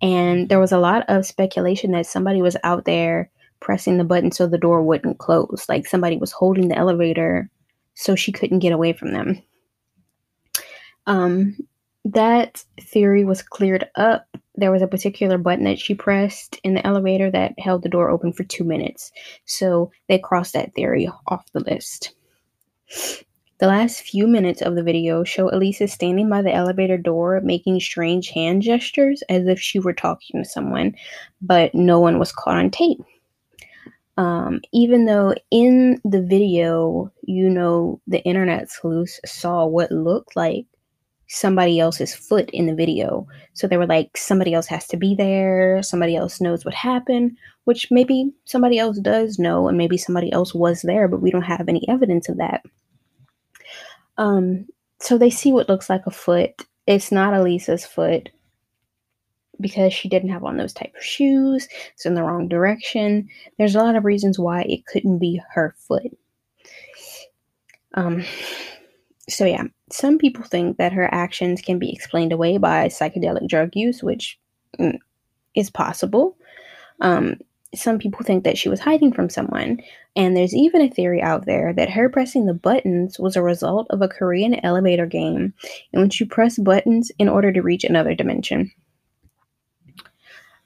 And 0.00 0.48
there 0.48 0.60
was 0.60 0.72
a 0.72 0.78
lot 0.78 1.04
of 1.08 1.26
speculation 1.26 1.90
that 1.92 2.06
somebody 2.06 2.40
was 2.40 2.56
out 2.62 2.84
there 2.84 3.30
pressing 3.60 3.98
the 3.98 4.04
button 4.04 4.30
so 4.30 4.46
the 4.46 4.58
door 4.58 4.82
wouldn't 4.82 5.18
close. 5.18 5.66
Like 5.68 5.86
somebody 5.86 6.16
was 6.16 6.32
holding 6.32 6.68
the 6.68 6.78
elevator 6.78 7.50
so 7.94 8.14
she 8.14 8.30
couldn't 8.30 8.60
get 8.60 8.72
away 8.72 8.92
from 8.92 9.12
them. 9.12 9.42
Um, 11.06 11.56
that 12.04 12.64
theory 12.80 13.24
was 13.24 13.42
cleared 13.42 13.88
up. 13.96 14.26
There 14.58 14.72
was 14.72 14.82
a 14.82 14.88
particular 14.88 15.38
button 15.38 15.64
that 15.66 15.78
she 15.78 15.94
pressed 15.94 16.58
in 16.64 16.74
the 16.74 16.84
elevator 16.84 17.30
that 17.30 17.56
held 17.60 17.84
the 17.84 17.88
door 17.88 18.10
open 18.10 18.32
for 18.32 18.42
two 18.42 18.64
minutes. 18.64 19.12
So 19.44 19.92
they 20.08 20.18
crossed 20.18 20.54
that 20.54 20.74
theory 20.74 21.08
off 21.28 21.52
the 21.52 21.60
list. 21.60 22.12
The 23.58 23.68
last 23.68 24.00
few 24.00 24.26
minutes 24.26 24.60
of 24.60 24.74
the 24.74 24.82
video 24.82 25.22
show 25.22 25.48
Elisa 25.48 25.86
standing 25.86 26.28
by 26.28 26.42
the 26.42 26.52
elevator 26.52 26.98
door 26.98 27.40
making 27.40 27.78
strange 27.78 28.30
hand 28.30 28.62
gestures 28.62 29.22
as 29.28 29.46
if 29.46 29.60
she 29.60 29.78
were 29.78 29.92
talking 29.92 30.42
to 30.42 30.48
someone, 30.48 30.96
but 31.40 31.72
no 31.72 32.00
one 32.00 32.18
was 32.18 32.32
caught 32.32 32.56
on 32.56 32.72
tape. 32.72 32.98
Um, 34.16 34.60
even 34.72 35.04
though 35.04 35.36
in 35.52 36.00
the 36.04 36.22
video, 36.22 37.12
you 37.22 37.48
know, 37.48 38.00
the 38.08 38.20
internet 38.24 38.72
sleuths 38.72 39.20
saw 39.24 39.66
what 39.66 39.92
looked 39.92 40.34
like 40.34 40.66
somebody 41.28 41.78
else's 41.78 42.14
foot 42.14 42.50
in 42.50 42.66
the 42.66 42.74
video. 42.74 43.26
So 43.52 43.66
they 43.66 43.76
were 43.76 43.86
like, 43.86 44.16
somebody 44.16 44.54
else 44.54 44.66
has 44.66 44.86
to 44.88 44.96
be 44.96 45.14
there, 45.14 45.82
somebody 45.82 46.16
else 46.16 46.40
knows 46.40 46.64
what 46.64 46.74
happened, 46.74 47.36
which 47.64 47.90
maybe 47.90 48.32
somebody 48.44 48.78
else 48.78 48.98
does 48.98 49.38
know, 49.38 49.68
and 49.68 49.76
maybe 49.76 49.98
somebody 49.98 50.32
else 50.32 50.54
was 50.54 50.82
there, 50.82 51.06
but 51.06 51.20
we 51.20 51.30
don't 51.30 51.42
have 51.42 51.68
any 51.68 51.86
evidence 51.88 52.28
of 52.28 52.38
that. 52.38 52.62
Um, 54.16 54.66
so 55.00 55.16
they 55.16 55.30
see 55.30 55.52
what 55.52 55.68
looks 55.68 55.88
like 55.88 56.06
a 56.06 56.10
foot. 56.10 56.64
It's 56.86 57.12
not 57.12 57.34
Elisa's 57.34 57.84
foot 57.84 58.30
because 59.60 59.92
she 59.92 60.08
didn't 60.08 60.30
have 60.30 60.44
on 60.44 60.56
those 60.56 60.72
type 60.72 60.94
of 60.96 61.04
shoes. 61.04 61.68
It's 61.92 62.06
in 62.06 62.14
the 62.14 62.22
wrong 62.22 62.48
direction. 62.48 63.28
There's 63.58 63.74
a 63.74 63.82
lot 63.82 63.96
of 63.96 64.04
reasons 64.04 64.38
why 64.38 64.62
it 64.62 64.86
couldn't 64.86 65.18
be 65.18 65.40
her 65.52 65.74
foot. 65.78 66.16
Um, 67.94 68.24
so 69.28 69.44
yeah, 69.44 69.64
some 69.90 70.18
people 70.18 70.44
think 70.44 70.78
that 70.78 70.92
her 70.92 71.12
actions 71.12 71.60
can 71.60 71.78
be 71.78 71.92
explained 71.92 72.32
away 72.32 72.58
by 72.58 72.88
psychedelic 72.88 73.48
drug 73.48 73.70
use, 73.74 74.02
which 74.02 74.38
mm, 74.78 74.98
is 75.54 75.70
possible. 75.70 76.36
Um, 77.00 77.36
some 77.74 77.98
people 77.98 78.24
think 78.24 78.44
that 78.44 78.56
she 78.56 78.70
was 78.70 78.80
hiding 78.80 79.12
from 79.12 79.28
someone, 79.28 79.80
and 80.16 80.34
there's 80.34 80.54
even 80.54 80.80
a 80.80 80.90
theory 80.90 81.20
out 81.20 81.44
there 81.44 81.74
that 81.74 81.90
her 81.90 82.08
pressing 82.08 82.46
the 82.46 82.54
buttons 82.54 83.18
was 83.18 83.36
a 83.36 83.42
result 83.42 83.86
of 83.90 84.00
a 84.00 84.08
Korean 84.08 84.64
elevator 84.64 85.06
game 85.06 85.52
in 85.92 86.00
which 86.00 86.18
you 86.18 86.26
press 86.26 86.58
buttons 86.58 87.12
in 87.18 87.28
order 87.28 87.52
to 87.52 87.60
reach 87.60 87.84
another 87.84 88.14
dimension. 88.14 88.70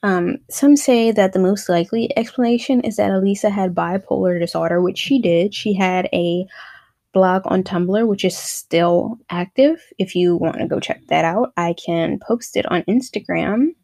Um, 0.04 0.38
some 0.50 0.76
say 0.76 1.12
that 1.12 1.32
the 1.32 1.38
most 1.38 1.68
likely 1.68 2.16
explanation 2.16 2.80
is 2.80 2.96
that 2.96 3.10
Elisa 3.10 3.50
had 3.50 3.74
bipolar 3.74 4.38
disorder, 4.38 4.80
which 4.80 4.98
she 4.98 5.20
did. 5.20 5.54
She 5.54 5.74
had 5.74 6.08
a 6.12 6.46
blog 7.12 7.42
on 7.46 7.62
Tumblr, 7.62 8.06
which 8.06 8.24
is 8.24 8.36
still 8.36 9.18
active. 9.30 9.80
If 9.98 10.14
you 10.14 10.36
want 10.36 10.58
to 10.58 10.66
go 10.66 10.80
check 10.80 11.02
that 11.08 11.24
out, 11.24 11.52
I 11.56 11.74
can 11.74 12.18
post 12.18 12.56
it 12.56 12.66
on 12.70 12.82
Instagram 12.82 13.74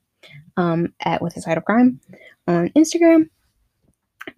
um, 0.57 0.95
at 1.05 1.23
With 1.23 1.37
a 1.37 1.41
Side 1.41 1.59
of 1.59 1.65
Crime 1.65 2.01
on 2.47 2.71
Instagram. 2.71 3.29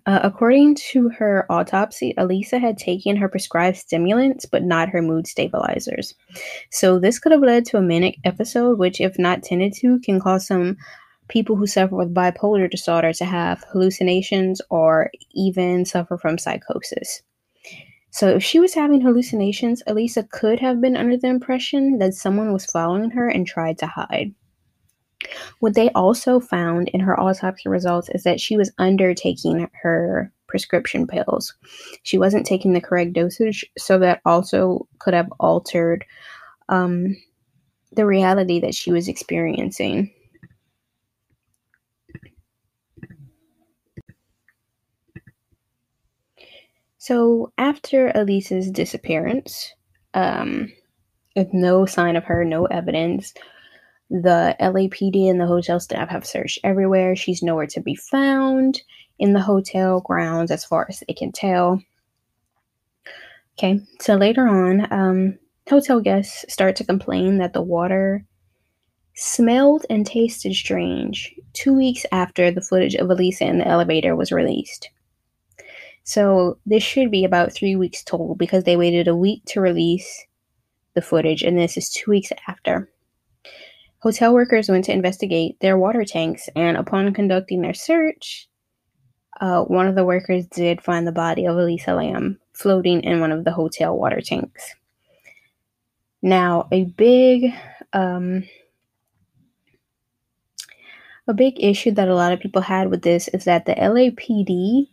Uh, 0.07 0.21
according 0.23 0.77
to 0.77 1.09
her 1.09 1.47
autopsy, 1.51 2.15
Elisa 2.17 2.59
had 2.59 2.79
taken 2.79 3.17
her 3.17 3.29
prescribed 3.29 3.77
stimulants, 3.77 4.47
but 4.47 4.63
not 4.63 4.89
her 4.89 5.03
mood 5.03 5.27
stabilizers. 5.27 6.15
So, 6.71 6.99
this 6.99 7.19
could 7.19 7.33
have 7.33 7.41
led 7.43 7.65
to 7.67 7.79
a 7.79 7.83
manic 7.83 8.17
episode, 8.25 8.79
which, 8.79 9.01
if 9.01 9.19
not 9.19 9.43
tended 9.43 9.73
to, 9.81 9.99
can 10.01 10.21
cause 10.21 10.47
some 10.47 10.77
people 11.29 11.57
who 11.57 11.67
suffer 11.67 11.97
with 11.97 12.15
bipolar 12.15 12.71
disorder 12.71 13.13
to 13.15 13.25
have 13.25 13.65
hallucinations 13.73 14.61
or 14.71 15.11
even 15.33 15.85
suffer 15.85 16.19
from 16.19 16.39
psychosis. 16.39 17.23
So, 18.11 18.29
if 18.29 18.43
she 18.43 18.59
was 18.59 18.75
having 18.75 19.01
hallucinations, 19.01 19.83
Elisa 19.87 20.25
could 20.25 20.59
have 20.61 20.81
been 20.81 20.97
under 20.97 21.17
the 21.17 21.29
impression 21.29 21.99
that 21.99 22.15
someone 22.15 22.53
was 22.53 22.67
following 22.67 23.11
her 23.11 23.29
and 23.29 23.47
tried 23.47 23.79
to 23.79 23.87
hide. 23.87 24.35
What 25.61 25.75
they 25.75 25.91
also 25.91 26.41
found 26.41 26.89
in 26.89 27.01
her 27.01 27.19
autopsy 27.19 27.69
results 27.69 28.09
is 28.11 28.23
that 28.25 28.41
she 28.41 28.57
was 28.57 28.73
undertaking 28.79 29.69
her 29.83 30.33
prescription 30.49 31.07
pills. 31.07 31.55
She 32.03 32.19
wasn't 32.19 32.47
taking 32.47 32.73
the 32.73 32.81
correct 32.81 33.13
dosage, 33.13 33.65
so 33.79 33.99
that 33.99 34.21
also 34.25 34.89
could 34.99 35.15
have 35.15 35.33
altered 35.39 36.05
um, 36.69 37.17
the 37.93 38.07
reality 38.07 38.61
that 38.61 38.75
she 38.75 38.93
was 38.93 39.09
experiencing. 39.09 40.13
So 47.01 47.51
after 47.57 48.13
Elisa's 48.15 48.71
disappearance, 48.71 49.73
um, 50.13 50.71
with 51.35 51.49
no 51.55 51.87
sign 51.87 52.15
of 52.15 52.25
her, 52.25 52.45
no 52.45 52.67
evidence, 52.67 53.33
the 54.11 54.55
LAPD 54.61 55.31
and 55.31 55.41
the 55.41 55.47
hotel 55.47 55.81
staff 55.81 56.11
have 56.11 56.27
searched 56.27 56.59
everywhere. 56.63 57.17
She's 57.17 57.43
nowhere 57.43 57.69
to 57.69 57.81
be 57.81 57.95
found 57.95 58.83
in 59.19 59.33
the 59.33 59.41
hotel 59.41 60.03
grounds 60.03 60.51
as 60.51 60.67
far 60.67 60.85
as 60.91 61.03
they 61.09 61.15
can 61.15 61.33
tell. 61.33 61.83
Okay, 63.59 63.81
so 63.99 64.17
later 64.17 64.47
on, 64.47 64.93
um, 64.93 65.39
hotel 65.71 66.01
guests 66.01 66.45
start 66.53 66.77
to 66.77 66.85
complain 66.85 67.39
that 67.39 67.55
the 67.55 67.63
water 67.63 68.27
smelled 69.15 69.87
and 69.89 70.07
tasted 70.07 70.53
strange 70.53 71.35
two 71.55 71.73
weeks 71.73 72.05
after 72.13 72.51
the 72.51 72.61
footage 72.61 72.95
of 72.95 73.09
Elisa 73.09 73.47
in 73.47 73.57
the 73.57 73.67
elevator 73.67 74.15
was 74.15 74.31
released. 74.31 74.91
So 76.11 76.59
this 76.67 76.83
should 76.83 77.13
be 77.13 77.25
about 77.25 77.53
three 77.53 77.77
weeks 77.77 78.03
total 78.03 78.35
because 78.35 78.65
they 78.65 78.77
waited 78.77 79.07
a 79.07 79.15
week 79.15 79.45
to 79.45 79.61
release 79.61 80.27
the 80.97 81.03
footage, 81.03 81.45
and 81.45 81.57
this 81.57 81.77
is 81.77 81.89
two 81.89 82.11
weeks 82.11 82.33
after. 82.49 82.91
Hotel 84.01 84.35
workers 84.35 84.69
went 84.69 84.87
to 84.87 84.93
investigate 84.93 85.61
their 85.61 85.79
water 85.79 86.05
tanks, 86.05 86.49
and 86.57 86.77
upon 86.77 87.15
conducting 87.15 87.63
their 87.63 87.75
search, 87.75 88.49
uh, 89.41 89.63
one 89.63 89.87
of 89.87 89.95
the 89.95 90.05
workers 90.05 90.49
did 90.49 90.83
find 90.83 91.07
the 91.07 91.13
body 91.13 91.47
of 91.47 91.57
Elisa 91.57 91.95
Lam 91.95 92.41
floating 92.55 93.05
in 93.05 93.21
one 93.21 93.31
of 93.31 93.45
the 93.45 93.53
hotel 93.53 93.97
water 93.97 94.21
tanks. 94.21 94.75
Now, 96.23 96.67
a 96.73 96.87
big 96.87 97.55
um, 97.93 98.49
a 101.29 101.35
big 101.35 101.55
issue 101.63 101.93
that 101.93 102.09
a 102.09 102.17
lot 102.17 102.33
of 102.33 102.41
people 102.41 102.63
had 102.63 102.91
with 102.91 103.03
this 103.03 103.29
is 103.29 103.45
that 103.45 103.65
the 103.65 103.77
LAPD 103.77 104.89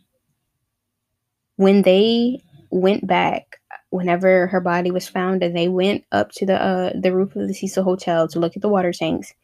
when 1.58 1.82
they 1.82 2.40
went 2.70 3.04
back 3.06 3.60
whenever 3.90 4.46
her 4.46 4.60
body 4.60 4.90
was 4.92 5.08
found 5.08 5.42
and 5.42 5.56
they 5.56 5.68
went 5.68 6.04
up 6.12 6.30
to 6.30 6.46
the 6.46 6.62
uh, 6.62 6.92
the 6.98 7.12
roof 7.12 7.34
of 7.34 7.48
the 7.48 7.54
Cecil 7.54 7.82
Hotel 7.82 8.28
to 8.28 8.38
look 8.38 8.54
at 8.54 8.62
the 8.62 8.68
water 8.68 8.92
tanks, 8.92 9.34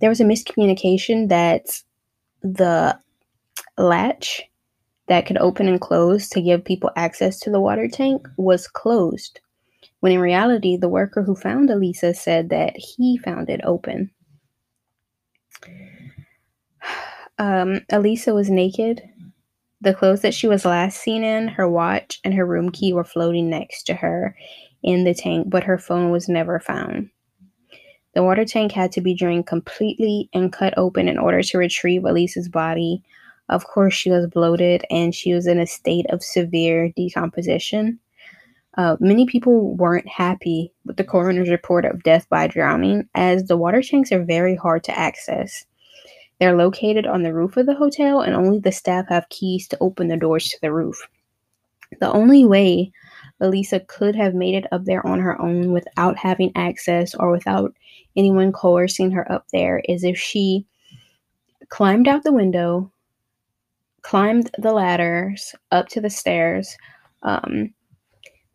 there 0.00 0.08
was 0.08 0.20
a 0.20 0.24
miscommunication 0.24 1.28
that 1.28 1.66
the 2.42 2.98
latch 3.76 4.42
that 5.08 5.26
could 5.26 5.36
open 5.36 5.68
and 5.68 5.80
close 5.80 6.28
to 6.30 6.40
give 6.40 6.64
people 6.64 6.90
access 6.96 7.38
to 7.40 7.50
the 7.50 7.60
water 7.60 7.86
tank 7.86 8.26
was 8.38 8.66
closed. 8.66 9.38
When 10.00 10.12
in 10.12 10.20
reality, 10.20 10.78
the 10.78 10.88
worker 10.88 11.22
who 11.22 11.34
found 11.36 11.68
Elisa 11.68 12.14
said 12.14 12.48
that 12.48 12.74
he 12.76 13.18
found 13.18 13.50
it 13.50 13.60
open. 13.62 14.10
Um, 17.38 17.80
Elisa 17.90 18.34
was 18.34 18.50
naked 18.50 19.02
the 19.82 19.94
clothes 19.94 20.20
that 20.22 20.32
she 20.32 20.46
was 20.46 20.64
last 20.64 21.00
seen 21.00 21.24
in, 21.24 21.48
her 21.48 21.68
watch, 21.68 22.20
and 22.24 22.32
her 22.34 22.46
room 22.46 22.70
key 22.70 22.92
were 22.92 23.04
floating 23.04 23.50
next 23.50 23.82
to 23.84 23.94
her 23.94 24.36
in 24.82 25.04
the 25.04 25.12
tank, 25.12 25.50
but 25.50 25.64
her 25.64 25.76
phone 25.76 26.10
was 26.10 26.28
never 26.28 26.60
found. 26.60 27.10
The 28.14 28.22
water 28.22 28.44
tank 28.44 28.72
had 28.72 28.92
to 28.92 29.00
be 29.00 29.14
drained 29.14 29.46
completely 29.46 30.28
and 30.32 30.52
cut 30.52 30.74
open 30.76 31.08
in 31.08 31.18
order 31.18 31.42
to 31.42 31.58
retrieve 31.58 32.04
Elisa's 32.04 32.48
body. 32.48 33.02
Of 33.48 33.66
course, 33.66 33.94
she 33.94 34.10
was 34.10 34.28
bloated 34.28 34.84
and 34.88 35.14
she 35.14 35.34
was 35.34 35.46
in 35.46 35.58
a 35.58 35.66
state 35.66 36.06
of 36.10 36.22
severe 36.22 36.92
decomposition. 36.94 37.98
Uh, 38.76 38.96
many 39.00 39.26
people 39.26 39.74
weren't 39.76 40.08
happy 40.08 40.72
with 40.84 40.96
the 40.96 41.04
coroner's 41.04 41.50
report 41.50 41.84
of 41.84 42.02
death 42.04 42.28
by 42.28 42.46
drowning, 42.46 43.08
as 43.14 43.44
the 43.44 43.56
water 43.56 43.82
tanks 43.82 44.12
are 44.12 44.24
very 44.24 44.54
hard 44.54 44.84
to 44.84 44.96
access. 44.96 45.66
They're 46.42 46.56
located 46.56 47.06
on 47.06 47.22
the 47.22 47.32
roof 47.32 47.56
of 47.56 47.66
the 47.66 47.74
hotel, 47.76 48.20
and 48.20 48.34
only 48.34 48.58
the 48.58 48.72
staff 48.72 49.06
have 49.10 49.28
keys 49.28 49.68
to 49.68 49.78
open 49.80 50.08
the 50.08 50.16
doors 50.16 50.48
to 50.48 50.58
the 50.60 50.72
roof. 50.72 51.00
The 52.00 52.10
only 52.10 52.44
way 52.44 52.90
Elisa 53.40 53.78
could 53.78 54.16
have 54.16 54.34
made 54.34 54.56
it 54.56 54.66
up 54.72 54.84
there 54.84 55.06
on 55.06 55.20
her 55.20 55.40
own 55.40 55.70
without 55.70 56.16
having 56.16 56.50
access 56.56 57.14
or 57.14 57.30
without 57.30 57.72
anyone 58.16 58.50
coercing 58.50 59.12
her 59.12 59.30
up 59.30 59.46
there 59.52 59.82
is 59.88 60.02
if 60.02 60.18
she 60.18 60.66
climbed 61.68 62.08
out 62.08 62.24
the 62.24 62.32
window, 62.32 62.90
climbed 64.00 64.50
the 64.58 64.72
ladders 64.72 65.54
up 65.70 65.86
to 65.90 66.00
the 66.00 66.10
stairs. 66.10 66.76
Um, 67.22 67.72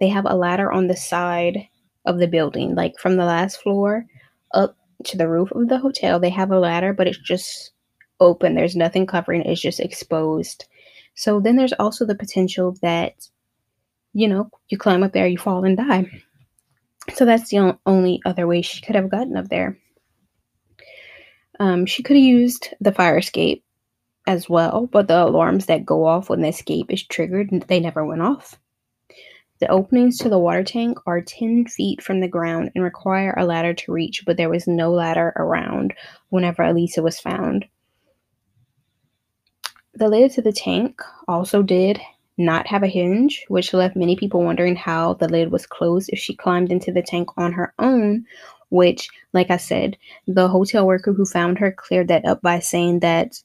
they 0.01 0.10
have 0.10 0.25
a 0.25 0.36
ladder 0.36 0.74
on 0.74 0.88
the 0.88 0.98
side 0.98 1.65
of 2.03 2.20
the 2.20 2.27
building, 2.27 2.75
like 2.75 3.00
from 3.00 3.15
the 3.15 3.24
last 3.24 3.62
floor 3.62 4.06
up 4.53 4.75
to 5.06 5.15
the 5.15 5.29
roof 5.29 5.50
of 5.53 5.70
the 5.70 5.77
hotel. 5.77 6.20
They 6.20 6.32
have 6.32 6.51
a 6.51 6.60
ladder, 6.60 6.91
but 6.91 7.08
it's 7.08 7.20
just 7.20 7.72
open. 8.19 8.55
There's 8.55 8.75
nothing 8.75 9.05
covering. 9.05 9.41
It's 9.41 9.62
just 9.62 9.79
exposed. 9.79 10.65
So 11.15 11.39
then 11.39 11.55
there's 11.55 11.74
also 11.74 12.05
the 12.05 12.15
potential 12.15 12.75
that, 12.81 13.27
you 14.13 14.27
know, 14.27 14.50
you 14.69 14.77
climb 14.77 15.03
up 15.03 15.13
there, 15.13 15.27
you 15.27 15.38
fall 15.38 15.65
and 15.65 15.77
die. 15.77 16.09
So 17.15 17.25
that's 17.25 17.50
the 17.50 17.77
only 17.86 18.21
other 18.25 18.47
way 18.47 18.62
she 18.62 18.81
could 18.81 18.95
have 18.95 19.09
gotten 19.09 19.38
up 19.38 19.50
there. 19.50 19.77
Um, 21.59 21.86
she 21.86 22.03
could 22.03 22.17
have 22.17 22.24
used 22.24 22.69
the 22.79 22.91
fire 22.91 23.17
escape 23.17 23.63
as 24.27 24.50
well, 24.50 24.88
but 24.91 25.07
the 25.07 25.24
alarms 25.24 25.65
that 25.67 25.86
go 25.86 26.05
off 26.05 26.29
when 26.29 26.41
the 26.41 26.50
escape 26.50 26.91
is 26.91 27.03
triggered, 27.03 27.65
they 27.67 27.79
never 27.79 28.05
went 28.05 28.21
off. 28.21 28.59
The 29.59 29.69
openings 29.69 30.19
to 30.19 30.29
the 30.29 30.38
water 30.38 30.63
tank 30.63 31.00
are 31.07 31.21
10 31.21 31.65
feet 31.65 32.03
from 32.03 32.19
the 32.19 32.27
ground 32.27 32.71
and 32.75 32.83
require 32.83 33.33
a 33.36 33.45
ladder 33.45 33.74
to 33.74 33.91
reach, 33.91 34.24
but 34.24 34.38
there 34.38 34.50
was 34.50 34.67
no 34.67 34.91
ladder 34.91 35.33
around 35.36 35.95
whenever 36.29 36.62
Elisa 36.62 37.01
was 37.01 37.19
found. 37.19 37.65
The 39.97 40.09
lid 40.09 40.31
to 40.33 40.43
the 40.43 40.51
tank 40.51 41.01
also 41.27 41.63
did 41.63 41.99
not 42.37 42.67
have 42.67 42.83
a 42.83 42.87
hinge, 42.87 43.43
which 43.47 43.73
left 43.73 43.95
many 43.95 44.15
people 44.15 44.43
wondering 44.43 44.75
how 44.75 45.15
the 45.15 45.27
lid 45.27 45.51
was 45.51 45.65
closed 45.65 46.11
if 46.13 46.19
she 46.19 46.35
climbed 46.35 46.71
into 46.71 46.91
the 46.91 47.01
tank 47.01 47.29
on 47.35 47.53
her 47.53 47.73
own. 47.79 48.27
Which, 48.69 49.09
like 49.33 49.49
I 49.49 49.57
said, 49.57 49.97
the 50.27 50.49
hotel 50.49 50.85
worker 50.85 51.13
who 51.13 51.25
found 51.25 51.57
her 51.57 51.71
cleared 51.71 52.09
that 52.09 52.25
up 52.25 52.43
by 52.43 52.59
saying 52.59 52.99
that 52.99 53.41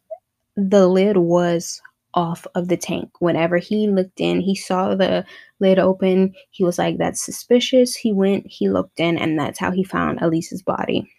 the 0.54 0.86
lid 0.88 1.16
was 1.16 1.80
off 2.12 2.46
of 2.54 2.68
the 2.68 2.76
tank. 2.76 3.12
Whenever 3.18 3.56
he 3.56 3.88
looked 3.88 4.20
in, 4.20 4.42
he 4.42 4.54
saw 4.54 4.94
the 4.94 5.24
lid 5.58 5.78
open. 5.78 6.34
He 6.50 6.64
was 6.64 6.76
like, 6.76 6.98
That's 6.98 7.24
suspicious. 7.24 7.96
He 7.96 8.12
went, 8.12 8.46
he 8.46 8.68
looked 8.68 9.00
in, 9.00 9.16
and 9.16 9.38
that's 9.38 9.58
how 9.58 9.70
he 9.70 9.84
found 9.84 10.20
Elisa's 10.20 10.60
body. 10.60 11.10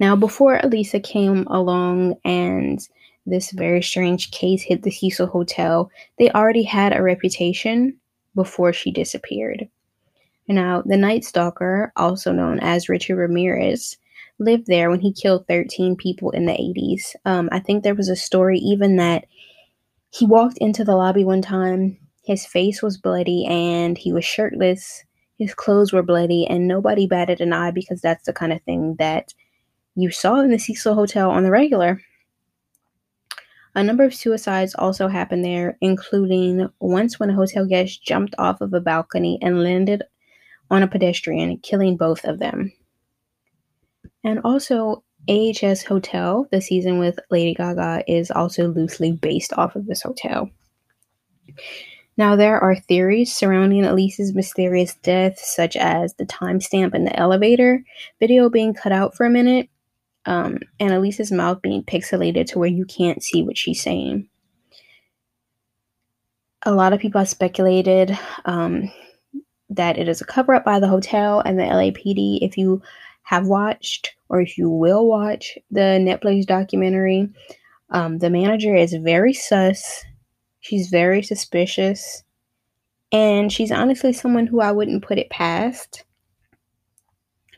Now, 0.00 0.16
before 0.16 0.58
Elisa 0.62 1.00
came 1.00 1.46
along 1.48 2.14
and 2.24 2.80
this 3.28 3.50
very 3.52 3.82
strange 3.82 4.30
case 4.30 4.62
hit 4.62 4.82
the 4.82 4.90
Cecil 4.90 5.26
Hotel, 5.26 5.90
they 6.18 6.30
already 6.30 6.62
had 6.62 6.96
a 6.96 7.02
reputation 7.02 7.96
before 8.34 8.72
she 8.72 8.90
disappeared. 8.90 9.68
Now, 10.48 10.82
the 10.84 10.96
Night 10.96 11.24
Stalker, 11.24 11.92
also 11.96 12.32
known 12.32 12.58
as 12.60 12.88
Richard 12.88 13.16
Ramirez, 13.16 13.98
lived 14.38 14.66
there 14.66 14.90
when 14.90 15.00
he 15.00 15.12
killed 15.12 15.46
13 15.46 15.96
people 15.96 16.30
in 16.30 16.46
the 16.46 16.52
80s. 16.52 17.14
Um, 17.24 17.48
I 17.52 17.58
think 17.58 17.82
there 17.82 17.94
was 17.94 18.08
a 18.08 18.16
story 18.16 18.58
even 18.58 18.96
that 18.96 19.26
he 20.10 20.26
walked 20.26 20.58
into 20.58 20.84
the 20.84 20.96
lobby 20.96 21.24
one 21.24 21.42
time, 21.42 21.98
his 22.28 22.46
face 22.46 22.82
was 22.82 22.98
bloody, 22.98 23.46
and 23.46 23.96
he 23.96 24.12
was 24.12 24.24
shirtless. 24.24 25.02
His 25.38 25.54
clothes 25.54 25.92
were 25.92 26.02
bloody, 26.02 26.46
and 26.46 26.68
nobody 26.68 27.06
batted 27.06 27.40
an 27.40 27.52
eye 27.52 27.70
because 27.70 28.00
that's 28.00 28.26
the 28.26 28.32
kind 28.32 28.52
of 28.52 28.60
thing 28.62 28.96
that 28.98 29.32
you 29.94 30.10
saw 30.10 30.40
in 30.40 30.50
the 30.50 30.58
Cecil 30.58 30.94
Hotel 30.94 31.30
on 31.30 31.42
the 31.42 31.50
regular. 31.50 32.00
A 33.78 33.84
number 33.84 34.02
of 34.02 34.12
suicides 34.12 34.74
also 34.74 35.06
happened 35.06 35.44
there, 35.44 35.78
including 35.80 36.68
once 36.80 37.20
when 37.20 37.30
a 37.30 37.34
hotel 37.34 37.64
guest 37.64 38.02
jumped 38.02 38.34
off 38.36 38.60
of 38.60 38.74
a 38.74 38.80
balcony 38.80 39.38
and 39.40 39.62
landed 39.62 40.02
on 40.68 40.82
a 40.82 40.88
pedestrian, 40.88 41.58
killing 41.58 41.96
both 41.96 42.24
of 42.24 42.40
them. 42.40 42.72
And 44.24 44.40
also, 44.42 45.04
AHS 45.28 45.84
Hotel, 45.84 46.48
the 46.50 46.60
season 46.60 46.98
with 46.98 47.20
Lady 47.30 47.54
Gaga, 47.54 48.02
is 48.08 48.32
also 48.32 48.66
loosely 48.66 49.12
based 49.12 49.52
off 49.52 49.76
of 49.76 49.86
this 49.86 50.02
hotel. 50.02 50.50
Now, 52.16 52.34
there 52.34 52.58
are 52.58 52.74
theories 52.74 53.32
surrounding 53.32 53.84
Elisa's 53.84 54.34
mysterious 54.34 54.96
death, 55.04 55.38
such 55.38 55.76
as 55.76 56.14
the 56.14 56.26
timestamp 56.26 56.96
in 56.96 57.04
the 57.04 57.16
elevator 57.16 57.84
video 58.18 58.50
being 58.50 58.74
cut 58.74 58.90
out 58.90 59.14
for 59.14 59.24
a 59.24 59.30
minute, 59.30 59.68
um, 60.26 60.58
and 60.78 60.92
Elisa's 60.92 61.32
mouth 61.32 61.62
being 61.62 61.82
pixelated 61.82 62.46
to 62.48 62.58
where 62.58 62.68
you 62.68 62.84
can't 62.84 63.22
see 63.22 63.42
what 63.42 63.56
she's 63.56 63.82
saying. 63.82 64.28
A 66.64 66.72
lot 66.72 66.92
of 66.92 67.00
people 67.00 67.20
have 67.20 67.28
speculated 67.28 68.18
um, 68.44 68.90
that 69.70 69.98
it 69.98 70.08
is 70.08 70.20
a 70.20 70.26
cover 70.26 70.54
up 70.54 70.64
by 70.64 70.80
the 70.80 70.88
hotel 70.88 71.40
and 71.40 71.58
the 71.58 71.62
LAPD. 71.62 72.38
If 72.42 72.58
you 72.58 72.82
have 73.22 73.46
watched 73.46 74.14
or 74.28 74.40
if 74.40 74.58
you 74.58 74.68
will 74.68 75.06
watch 75.06 75.56
the 75.70 75.80
Netflix 75.80 76.46
documentary, 76.46 77.28
um, 77.90 78.18
the 78.18 78.30
manager 78.30 78.74
is 78.74 78.94
very 78.94 79.32
sus. 79.32 80.04
She's 80.60 80.88
very 80.88 81.22
suspicious. 81.22 82.22
And 83.12 83.50
she's 83.50 83.72
honestly 83.72 84.12
someone 84.12 84.46
who 84.46 84.60
I 84.60 84.72
wouldn't 84.72 85.04
put 85.04 85.18
it 85.18 85.30
past 85.30 86.04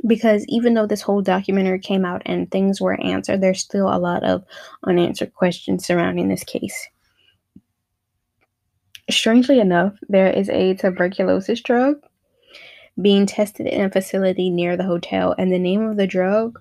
because 0.06 0.44
even 0.48 0.74
though 0.74 0.86
this 0.86 1.02
whole 1.02 1.22
documentary 1.22 1.78
came 1.78 2.04
out 2.04 2.22
and 2.26 2.50
things 2.50 2.80
were 2.80 3.00
answered, 3.00 3.40
there's 3.40 3.60
still 3.60 3.88
a 3.88 3.98
lot 3.98 4.24
of 4.24 4.44
unanswered 4.84 5.34
questions 5.34 5.86
surrounding 5.86 6.28
this 6.28 6.44
case. 6.44 6.88
Strangely 9.10 9.58
enough, 9.58 9.94
there 10.08 10.30
is 10.30 10.48
a 10.48 10.74
tuberculosis 10.74 11.60
drug 11.60 11.96
being 13.00 13.26
tested 13.26 13.66
in 13.66 13.84
a 13.84 13.90
facility 13.90 14.50
near 14.50 14.76
the 14.76 14.84
hotel, 14.84 15.34
and 15.38 15.52
the 15.52 15.58
name 15.58 15.82
of 15.82 15.96
the 15.96 16.06
drug 16.06 16.60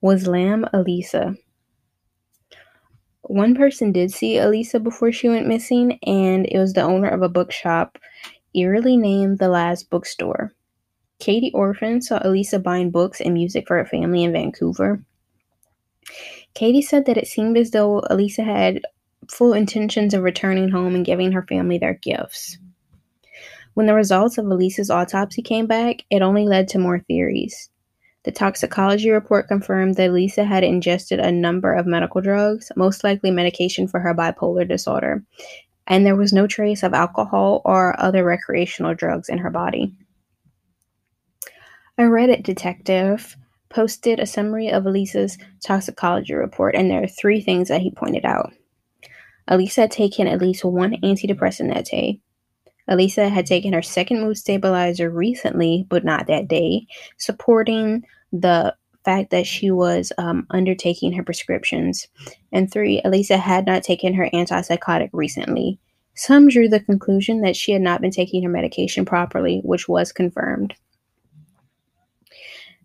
was 0.00 0.26
LAM-ELISA. 0.26 1.34
One 3.22 3.54
person 3.54 3.90
did 3.90 4.12
see 4.12 4.38
Elisa 4.38 4.78
before 4.78 5.10
she 5.12 5.28
went 5.28 5.46
missing, 5.46 5.98
and 6.06 6.46
it 6.46 6.58
was 6.58 6.74
the 6.74 6.82
owner 6.82 7.08
of 7.08 7.22
a 7.22 7.28
bookshop 7.28 7.98
eerily 8.54 8.96
named 8.96 9.38
The 9.38 9.48
Last 9.48 9.90
Bookstore. 9.90 10.52
Katie 11.24 11.52
Orphan 11.54 12.02
saw 12.02 12.20
Elisa 12.22 12.58
buying 12.58 12.90
books 12.90 13.18
and 13.18 13.32
music 13.32 13.66
for 13.66 13.78
her 13.78 13.86
family 13.86 14.24
in 14.24 14.32
Vancouver. 14.34 15.02
Katie 16.52 16.82
said 16.82 17.06
that 17.06 17.16
it 17.16 17.26
seemed 17.26 17.56
as 17.56 17.70
though 17.70 18.02
Elisa 18.10 18.42
had 18.42 18.82
full 19.30 19.54
intentions 19.54 20.12
of 20.12 20.22
returning 20.22 20.68
home 20.68 20.94
and 20.94 21.02
giving 21.02 21.32
her 21.32 21.46
family 21.46 21.78
their 21.78 21.94
gifts. 21.94 22.58
When 23.72 23.86
the 23.86 23.94
results 23.94 24.36
of 24.36 24.44
Elisa's 24.44 24.90
autopsy 24.90 25.40
came 25.40 25.66
back, 25.66 26.04
it 26.10 26.20
only 26.20 26.44
led 26.44 26.68
to 26.68 26.78
more 26.78 26.98
theories. 26.98 27.70
The 28.24 28.30
toxicology 28.30 29.08
report 29.08 29.48
confirmed 29.48 29.94
that 29.94 30.10
Elisa 30.10 30.44
had 30.44 30.62
ingested 30.62 31.20
a 31.20 31.32
number 31.32 31.72
of 31.72 31.86
medical 31.86 32.20
drugs, 32.20 32.70
most 32.76 33.02
likely 33.02 33.30
medication 33.30 33.88
for 33.88 33.98
her 33.98 34.14
bipolar 34.14 34.68
disorder, 34.68 35.24
and 35.86 36.04
there 36.04 36.16
was 36.16 36.34
no 36.34 36.46
trace 36.46 36.82
of 36.82 36.92
alcohol 36.92 37.62
or 37.64 37.98
other 37.98 38.24
recreational 38.24 38.94
drugs 38.94 39.30
in 39.30 39.38
her 39.38 39.50
body. 39.50 39.94
A 41.96 42.02
Reddit 42.02 42.42
detective 42.42 43.36
posted 43.68 44.18
a 44.18 44.26
summary 44.26 44.68
of 44.68 44.84
Elisa's 44.84 45.38
toxicology 45.64 46.34
report, 46.34 46.74
and 46.74 46.90
there 46.90 47.04
are 47.04 47.08
three 47.08 47.40
things 47.40 47.68
that 47.68 47.82
he 47.82 47.90
pointed 47.92 48.24
out. 48.24 48.52
Elisa 49.46 49.82
had 49.82 49.92
taken 49.92 50.26
at 50.26 50.40
least 50.40 50.64
one 50.64 50.96
antidepressant 51.02 51.72
that 51.72 51.84
day. 51.84 52.18
Elisa 52.88 53.28
had 53.28 53.46
taken 53.46 53.72
her 53.72 53.82
second 53.82 54.20
mood 54.20 54.36
stabilizer 54.36 55.08
recently, 55.08 55.86
but 55.88 56.04
not 56.04 56.26
that 56.26 56.48
day, 56.48 56.86
supporting 57.16 58.04
the 58.32 58.74
fact 59.04 59.30
that 59.30 59.46
she 59.46 59.70
was 59.70 60.12
um, 60.18 60.46
undertaking 60.50 61.12
her 61.12 61.22
prescriptions. 61.22 62.08
And 62.50 62.72
three, 62.72 63.02
Elisa 63.04 63.36
had 63.36 63.66
not 63.66 63.84
taken 63.84 64.14
her 64.14 64.28
antipsychotic 64.34 65.10
recently. 65.12 65.78
Some 66.14 66.48
drew 66.48 66.68
the 66.68 66.80
conclusion 66.80 67.42
that 67.42 67.54
she 67.54 67.70
had 67.72 67.82
not 67.82 68.00
been 68.00 68.10
taking 68.10 68.42
her 68.42 68.48
medication 68.48 69.04
properly, 69.04 69.60
which 69.64 69.88
was 69.88 70.10
confirmed. 70.10 70.74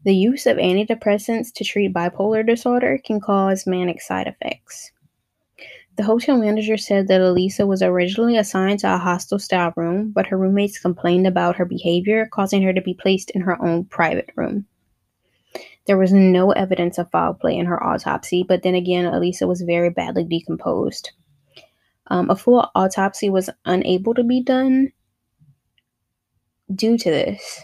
The 0.06 0.16
use 0.16 0.46
of 0.46 0.58
antidepressants 0.58 1.54
to 1.54 1.64
treat 1.64 1.94
bipolar 1.94 2.46
disorder 2.46 3.00
can 3.04 3.20
cause 3.20 3.68
manic 3.68 4.02
side 4.02 4.28
effects. 4.28 4.92
The 5.98 6.06
hotel 6.06 6.38
manager 6.38 6.78
said 6.78 7.10
that 7.10 7.20
Elisa 7.20 7.68
was 7.68 7.82
originally 7.82 8.38
assigned 8.38 8.80
to 8.80 8.96
a 8.96 8.98
hostel 8.98 9.38
style 9.38 9.74
room, 9.76 10.12
but 10.12 10.28
her 10.28 10.38
roommates 10.38 10.80
complained 10.80 11.28
about 11.28 11.58
her 11.58 11.66
behavior, 11.66 12.26
causing 12.32 12.62
her 12.62 12.72
to 12.72 12.82
be 12.82 12.94
placed 12.94 13.32
in 13.32 13.42
her 13.42 13.62
own 13.62 13.84
private 13.84 14.30
room. 14.38 14.66
There 15.88 15.98
was 15.98 16.14
no 16.14 16.52
evidence 16.52 16.98
of 16.98 17.12
foul 17.12 17.34
play 17.34 17.58
in 17.58 17.66
her 17.66 17.84
autopsy, 17.84 18.44
but 18.48 18.64
then 18.64 18.76
again, 18.76 19.06
Elisa 19.06 19.46
was 19.48 19.62
very 19.62 19.90
badly 19.90 20.24
decomposed. 20.24 21.12
Um, 22.08 22.30
a 22.30 22.36
full 22.38 22.70
autopsy 22.76 23.30
was 23.30 23.50
unable 23.66 24.14
to 24.14 24.24
be 24.24 24.42
done 24.42 24.94
due 26.74 26.98
to 26.98 27.12
this. 27.12 27.62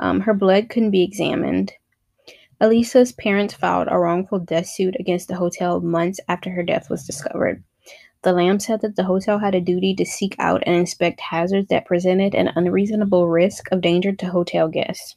Um, 0.00 0.20
her 0.20 0.34
blood 0.34 0.68
couldn't 0.68 0.90
be 0.90 1.02
examined. 1.02 1.72
Elisa's 2.60 3.12
parents 3.12 3.54
filed 3.54 3.88
a 3.90 3.98
wrongful 3.98 4.38
death 4.38 4.66
suit 4.66 4.96
against 5.00 5.28
the 5.28 5.36
hotel 5.36 5.80
months 5.80 6.20
after 6.28 6.50
her 6.50 6.62
death 6.62 6.88
was 6.88 7.04
discovered. 7.04 7.62
The 8.22 8.32
Lam 8.32 8.60
said 8.60 8.82
that 8.82 8.94
the 8.94 9.02
hotel 9.04 9.38
had 9.38 9.56
a 9.56 9.60
duty 9.60 9.94
to 9.96 10.04
seek 10.04 10.36
out 10.38 10.62
and 10.64 10.76
inspect 10.76 11.20
hazards 11.20 11.66
that 11.68 11.86
presented 11.86 12.36
an 12.36 12.52
unreasonable 12.54 13.28
risk 13.28 13.66
of 13.72 13.80
danger 13.80 14.12
to 14.12 14.26
hotel 14.26 14.68
guests. 14.68 15.16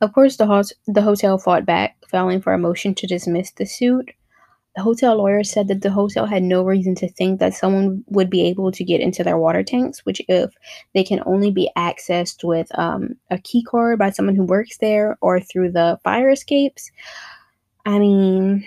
Of 0.00 0.12
course, 0.12 0.36
the, 0.36 0.46
ho- 0.46 0.62
the 0.88 1.02
hotel 1.02 1.38
fought 1.38 1.64
back, 1.64 1.96
filing 2.08 2.40
for 2.40 2.52
a 2.52 2.58
motion 2.58 2.96
to 2.96 3.06
dismiss 3.06 3.52
the 3.52 3.64
suit. 3.64 4.10
The 4.74 4.82
hotel 4.82 5.16
lawyer 5.16 5.44
said 5.44 5.68
that 5.68 5.82
the 5.82 5.90
hotel 5.90 6.24
had 6.24 6.42
no 6.42 6.62
reason 6.62 6.94
to 6.96 7.08
think 7.08 7.40
that 7.40 7.52
someone 7.52 8.04
would 8.06 8.30
be 8.30 8.46
able 8.46 8.72
to 8.72 8.84
get 8.84 9.02
into 9.02 9.22
their 9.22 9.36
water 9.36 9.62
tanks, 9.62 10.00
which, 10.06 10.22
if 10.28 10.54
they 10.94 11.04
can 11.04 11.22
only 11.26 11.50
be 11.50 11.70
accessed 11.76 12.42
with 12.42 12.68
um, 12.78 13.16
a 13.30 13.36
key 13.36 13.62
card 13.62 13.98
by 13.98 14.10
someone 14.10 14.34
who 14.34 14.44
works 14.44 14.78
there 14.78 15.18
or 15.20 15.40
through 15.40 15.72
the 15.72 15.98
fire 16.04 16.30
escapes, 16.30 16.90
I 17.84 17.98
mean, 17.98 18.64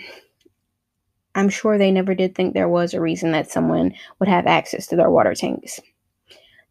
I'm 1.34 1.48
sure 1.48 1.76
they 1.76 1.90
never 1.90 2.14
did 2.14 2.34
think 2.34 2.54
there 2.54 2.68
was 2.68 2.94
a 2.94 3.00
reason 3.00 3.32
that 3.32 3.50
someone 3.50 3.92
would 4.20 4.28
have 4.28 4.46
access 4.46 4.86
to 4.88 4.96
their 4.96 5.10
water 5.10 5.34
tanks. 5.34 5.80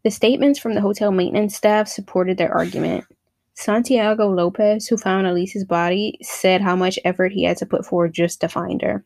The 0.02 0.10
statements 0.10 0.58
from 0.58 0.74
the 0.74 0.80
hotel 0.80 1.12
maintenance 1.12 1.54
staff 1.54 1.88
supported 1.88 2.38
their 2.38 2.54
argument. 2.54 3.04
Santiago 3.54 4.28
Lopez, 4.28 4.86
who 4.86 4.96
found 4.96 5.26
Elisa's 5.26 5.64
body, 5.64 6.18
said 6.22 6.60
how 6.60 6.76
much 6.76 6.98
effort 7.04 7.32
he 7.32 7.44
had 7.44 7.56
to 7.58 7.66
put 7.66 7.84
forward 7.84 8.14
just 8.14 8.40
to 8.40 8.48
find 8.48 8.82
her. 8.82 9.04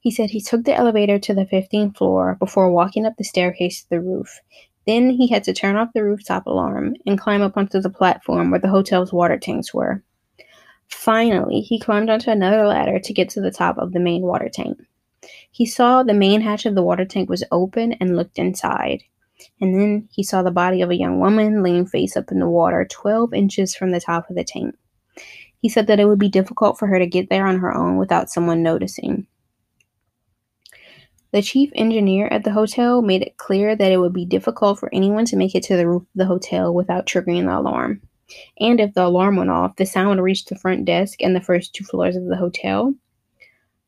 He 0.00 0.10
said 0.10 0.30
he 0.30 0.40
took 0.40 0.64
the 0.64 0.74
elevator 0.74 1.18
to 1.18 1.34
the 1.34 1.46
15th 1.46 1.96
floor 1.96 2.36
before 2.38 2.70
walking 2.70 3.06
up 3.06 3.14
the 3.16 3.24
staircase 3.24 3.82
to 3.82 3.90
the 3.90 4.00
roof. 4.00 4.40
Then 4.86 5.10
he 5.10 5.28
had 5.28 5.44
to 5.44 5.52
turn 5.52 5.76
off 5.76 5.92
the 5.94 6.04
rooftop 6.04 6.46
alarm 6.46 6.94
and 7.06 7.18
climb 7.18 7.42
up 7.42 7.56
onto 7.56 7.80
the 7.80 7.90
platform 7.90 8.50
where 8.50 8.60
the 8.60 8.68
hotel's 8.68 9.12
water 9.12 9.38
tanks 9.38 9.74
were. 9.74 10.02
Finally, 10.88 11.60
he 11.60 11.80
climbed 11.80 12.08
onto 12.08 12.30
another 12.30 12.66
ladder 12.66 13.00
to 13.00 13.12
get 13.12 13.28
to 13.30 13.40
the 13.40 13.50
top 13.50 13.76
of 13.78 13.92
the 13.92 14.00
main 14.00 14.22
water 14.22 14.48
tank. 14.48 14.78
He 15.50 15.66
saw 15.66 16.02
the 16.02 16.14
main 16.14 16.40
hatch 16.40 16.66
of 16.66 16.74
the 16.74 16.82
water 16.82 17.04
tank 17.04 17.28
was 17.28 17.42
open 17.50 17.94
and 17.94 18.16
looked 18.16 18.38
inside. 18.38 19.02
And 19.60 19.74
then 19.74 20.08
he 20.10 20.22
saw 20.22 20.42
the 20.42 20.50
body 20.50 20.82
of 20.82 20.90
a 20.90 20.96
young 20.96 21.18
woman 21.18 21.62
laying 21.62 21.86
face 21.86 22.16
up 22.16 22.30
in 22.30 22.38
the 22.38 22.48
water 22.48 22.86
12 22.88 23.34
inches 23.34 23.74
from 23.74 23.90
the 23.90 24.00
top 24.00 24.30
of 24.30 24.36
the 24.36 24.44
tank. 24.44 24.76
He 25.60 25.68
said 25.68 25.88
that 25.88 25.98
it 25.98 26.06
would 26.06 26.18
be 26.18 26.28
difficult 26.28 26.78
for 26.78 26.86
her 26.86 26.98
to 26.98 27.06
get 27.06 27.28
there 27.28 27.46
on 27.46 27.58
her 27.58 27.74
own 27.74 27.96
without 27.96 28.30
someone 28.30 28.62
noticing. 28.62 29.26
The 31.36 31.42
chief 31.42 31.70
engineer 31.74 32.28
at 32.28 32.44
the 32.44 32.52
hotel 32.52 33.02
made 33.02 33.20
it 33.20 33.36
clear 33.36 33.76
that 33.76 33.92
it 33.92 33.98
would 33.98 34.14
be 34.14 34.24
difficult 34.24 34.78
for 34.78 34.88
anyone 34.90 35.26
to 35.26 35.36
make 35.36 35.54
it 35.54 35.64
to 35.64 35.76
the 35.76 35.86
roof 35.86 36.00
of 36.00 36.08
the 36.14 36.24
hotel 36.24 36.72
without 36.72 37.04
triggering 37.04 37.44
the 37.44 37.58
alarm. 37.58 38.00
And 38.58 38.80
if 38.80 38.94
the 38.94 39.04
alarm 39.04 39.36
went 39.36 39.50
off, 39.50 39.76
the 39.76 39.84
sound 39.84 40.08
would 40.08 40.24
reach 40.24 40.46
the 40.46 40.56
front 40.56 40.86
desk 40.86 41.20
and 41.20 41.36
the 41.36 41.42
first 41.42 41.74
two 41.74 41.84
floors 41.84 42.16
of 42.16 42.24
the 42.24 42.36
hotel. 42.36 42.94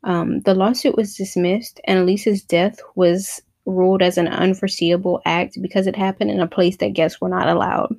Um, 0.04 0.40
the 0.40 0.52
lawsuit 0.52 0.94
was 0.94 1.16
dismissed, 1.16 1.80
and 1.84 2.00
Elisa's 2.00 2.42
death 2.42 2.80
was 2.96 3.40
ruled 3.64 4.02
as 4.02 4.18
an 4.18 4.28
unforeseeable 4.28 5.22
act 5.24 5.56
because 5.62 5.87
it 5.87 5.96
happened 5.96 6.30
in 6.30 6.40
a 6.40 6.46
place 6.46 6.76
that 6.76 6.92
guests 6.92 7.18
were 7.18 7.30
not 7.30 7.48
allowed. 7.48 7.96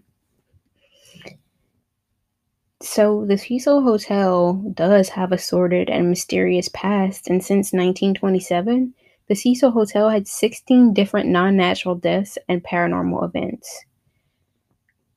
So, 2.83 3.25
the 3.25 3.39
Cecil 3.39 3.81
Hotel 3.81 4.53
does 4.75 5.09
have 5.09 5.31
a 5.31 5.39
sordid 5.39 5.89
and 5.89 6.07
mysterious 6.07 6.69
past, 6.71 7.27
and 7.27 7.43
since 7.43 7.73
1927, 7.73 8.93
the 9.29 9.35
Cecil 9.35 9.71
Hotel 9.71 10.09
had 10.09 10.27
16 10.27 10.93
different 10.93 11.29
non 11.29 11.55
natural 11.55 11.95
deaths 11.95 12.37
and 12.49 12.63
paranormal 12.63 13.23
events. 13.23 13.85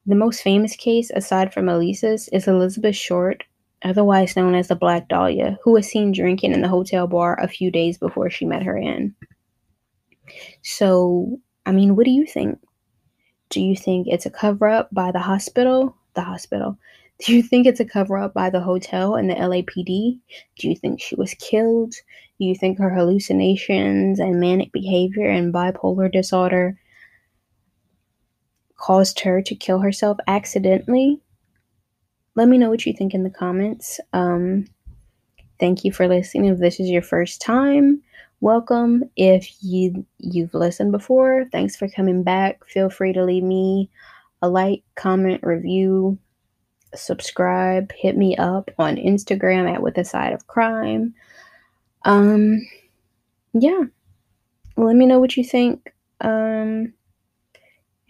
The 0.05 0.15
most 0.15 0.43
famous 0.43 0.77
case, 0.77 1.11
aside 1.11 1.53
from 1.53 1.69
Elisa's, 1.69 2.29
is 2.29 2.47
Elizabeth 2.47 2.95
Short, 2.95 3.43
otherwise 3.83 4.37
known 4.37 4.55
as 4.55 4.69
the 4.69 4.77
Black 4.77 5.09
Dahlia, 5.09 5.59
who 5.65 5.73
was 5.73 5.89
seen 5.89 6.13
drinking 6.13 6.53
in 6.53 6.61
the 6.61 6.69
hotel 6.69 7.07
bar 7.07 7.41
a 7.41 7.49
few 7.49 7.71
days 7.71 7.97
before 7.97 8.29
she 8.29 8.45
met 8.45 8.63
her 8.63 8.77
inn. 8.77 9.15
So, 10.63 11.41
I 11.65 11.73
mean, 11.73 11.97
what 11.97 12.05
do 12.05 12.11
you 12.11 12.27
think? 12.27 12.59
Do 13.49 13.63
you 13.63 13.75
think 13.75 14.09
it's 14.09 14.27
a 14.27 14.31
cover 14.31 14.69
up 14.69 14.89
by 14.93 15.13
the 15.13 15.21
hospital? 15.21 15.97
The 16.15 16.23
hospital. 16.23 16.77
Do 17.25 17.35
you 17.35 17.43
think 17.43 17.67
it's 17.67 17.81
a 17.81 17.85
cover 17.85 18.19
up 18.19 18.35
by 18.35 18.51
the 18.51 18.61
hotel 18.61 19.15
and 19.15 19.31
the 19.31 19.35
LAPD? 19.35 20.19
Do 20.59 20.69
you 20.69 20.75
think 20.75 21.01
she 21.01 21.15
was 21.15 21.35
killed? 21.35 21.95
Do 22.43 22.49
you 22.49 22.57
think 22.57 22.79
her 22.79 22.91
hallucinations 22.91 24.19
and 24.19 24.41
manic 24.41 24.73
behavior 24.73 25.31
and 25.31 25.55
bipolar 25.55 26.11
disorder 26.11 26.77
caused 28.77 29.21
her 29.21 29.41
to 29.43 29.55
kill 29.55 29.79
herself 29.79 30.19
accidentally? 30.27 31.21
Let 32.35 32.49
me 32.49 32.59
know 32.59 32.69
what 32.69 32.85
you 32.85 32.95
think 32.95 33.15
in 33.15 33.23
the 33.23 33.31
comments. 33.31 34.01
Um, 34.13 34.67
thank 35.61 35.85
you 35.85 35.93
for 35.93 36.09
listening. 36.09 36.47
If 36.47 36.59
this 36.59 36.81
is 36.81 36.91
your 36.91 37.01
first 37.01 37.41
time, 37.41 38.03
welcome. 38.41 39.05
If 39.15 39.49
you 39.63 40.05
you've 40.19 40.53
listened 40.53 40.91
before, 40.91 41.45
thanks 41.53 41.77
for 41.77 41.87
coming 41.87 42.25
back. 42.25 42.67
Feel 42.67 42.91
free 42.91 43.13
to 43.13 43.25
leave 43.25 43.45
me 43.45 43.89
a 44.43 44.49
like, 44.49 44.83
comment, 44.97 45.45
review, 45.45 46.19
subscribe, 46.93 47.93
hit 47.93 48.17
me 48.17 48.37
up 48.37 48.73
on 48.81 48.97
Instagram 48.97 49.73
at 49.73 49.81
with 49.81 49.97
a 49.97 50.05
side 50.05 50.33
of 50.33 50.49
crime. 50.49 51.15
Um 52.05 52.61
yeah. 53.55 53.85
Let 54.77 54.97
me 54.97 55.07
know 55.07 55.21
what 55.21 55.37
you 55.37 55.45
think. 55.45 55.93
Um 56.21 56.95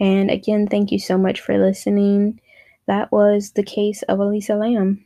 and 0.00 0.31
again, 0.31 0.66
thank 0.66 0.90
you 0.90 0.98
so 0.98 1.16
much 1.16 1.40
for 1.40 1.57
listening. 1.59 2.40
That 2.87 3.12
was 3.12 3.52
the 3.52 3.62
case 3.62 4.02
of 4.02 4.18
Elisa 4.18 4.55
Lam. 4.57 5.05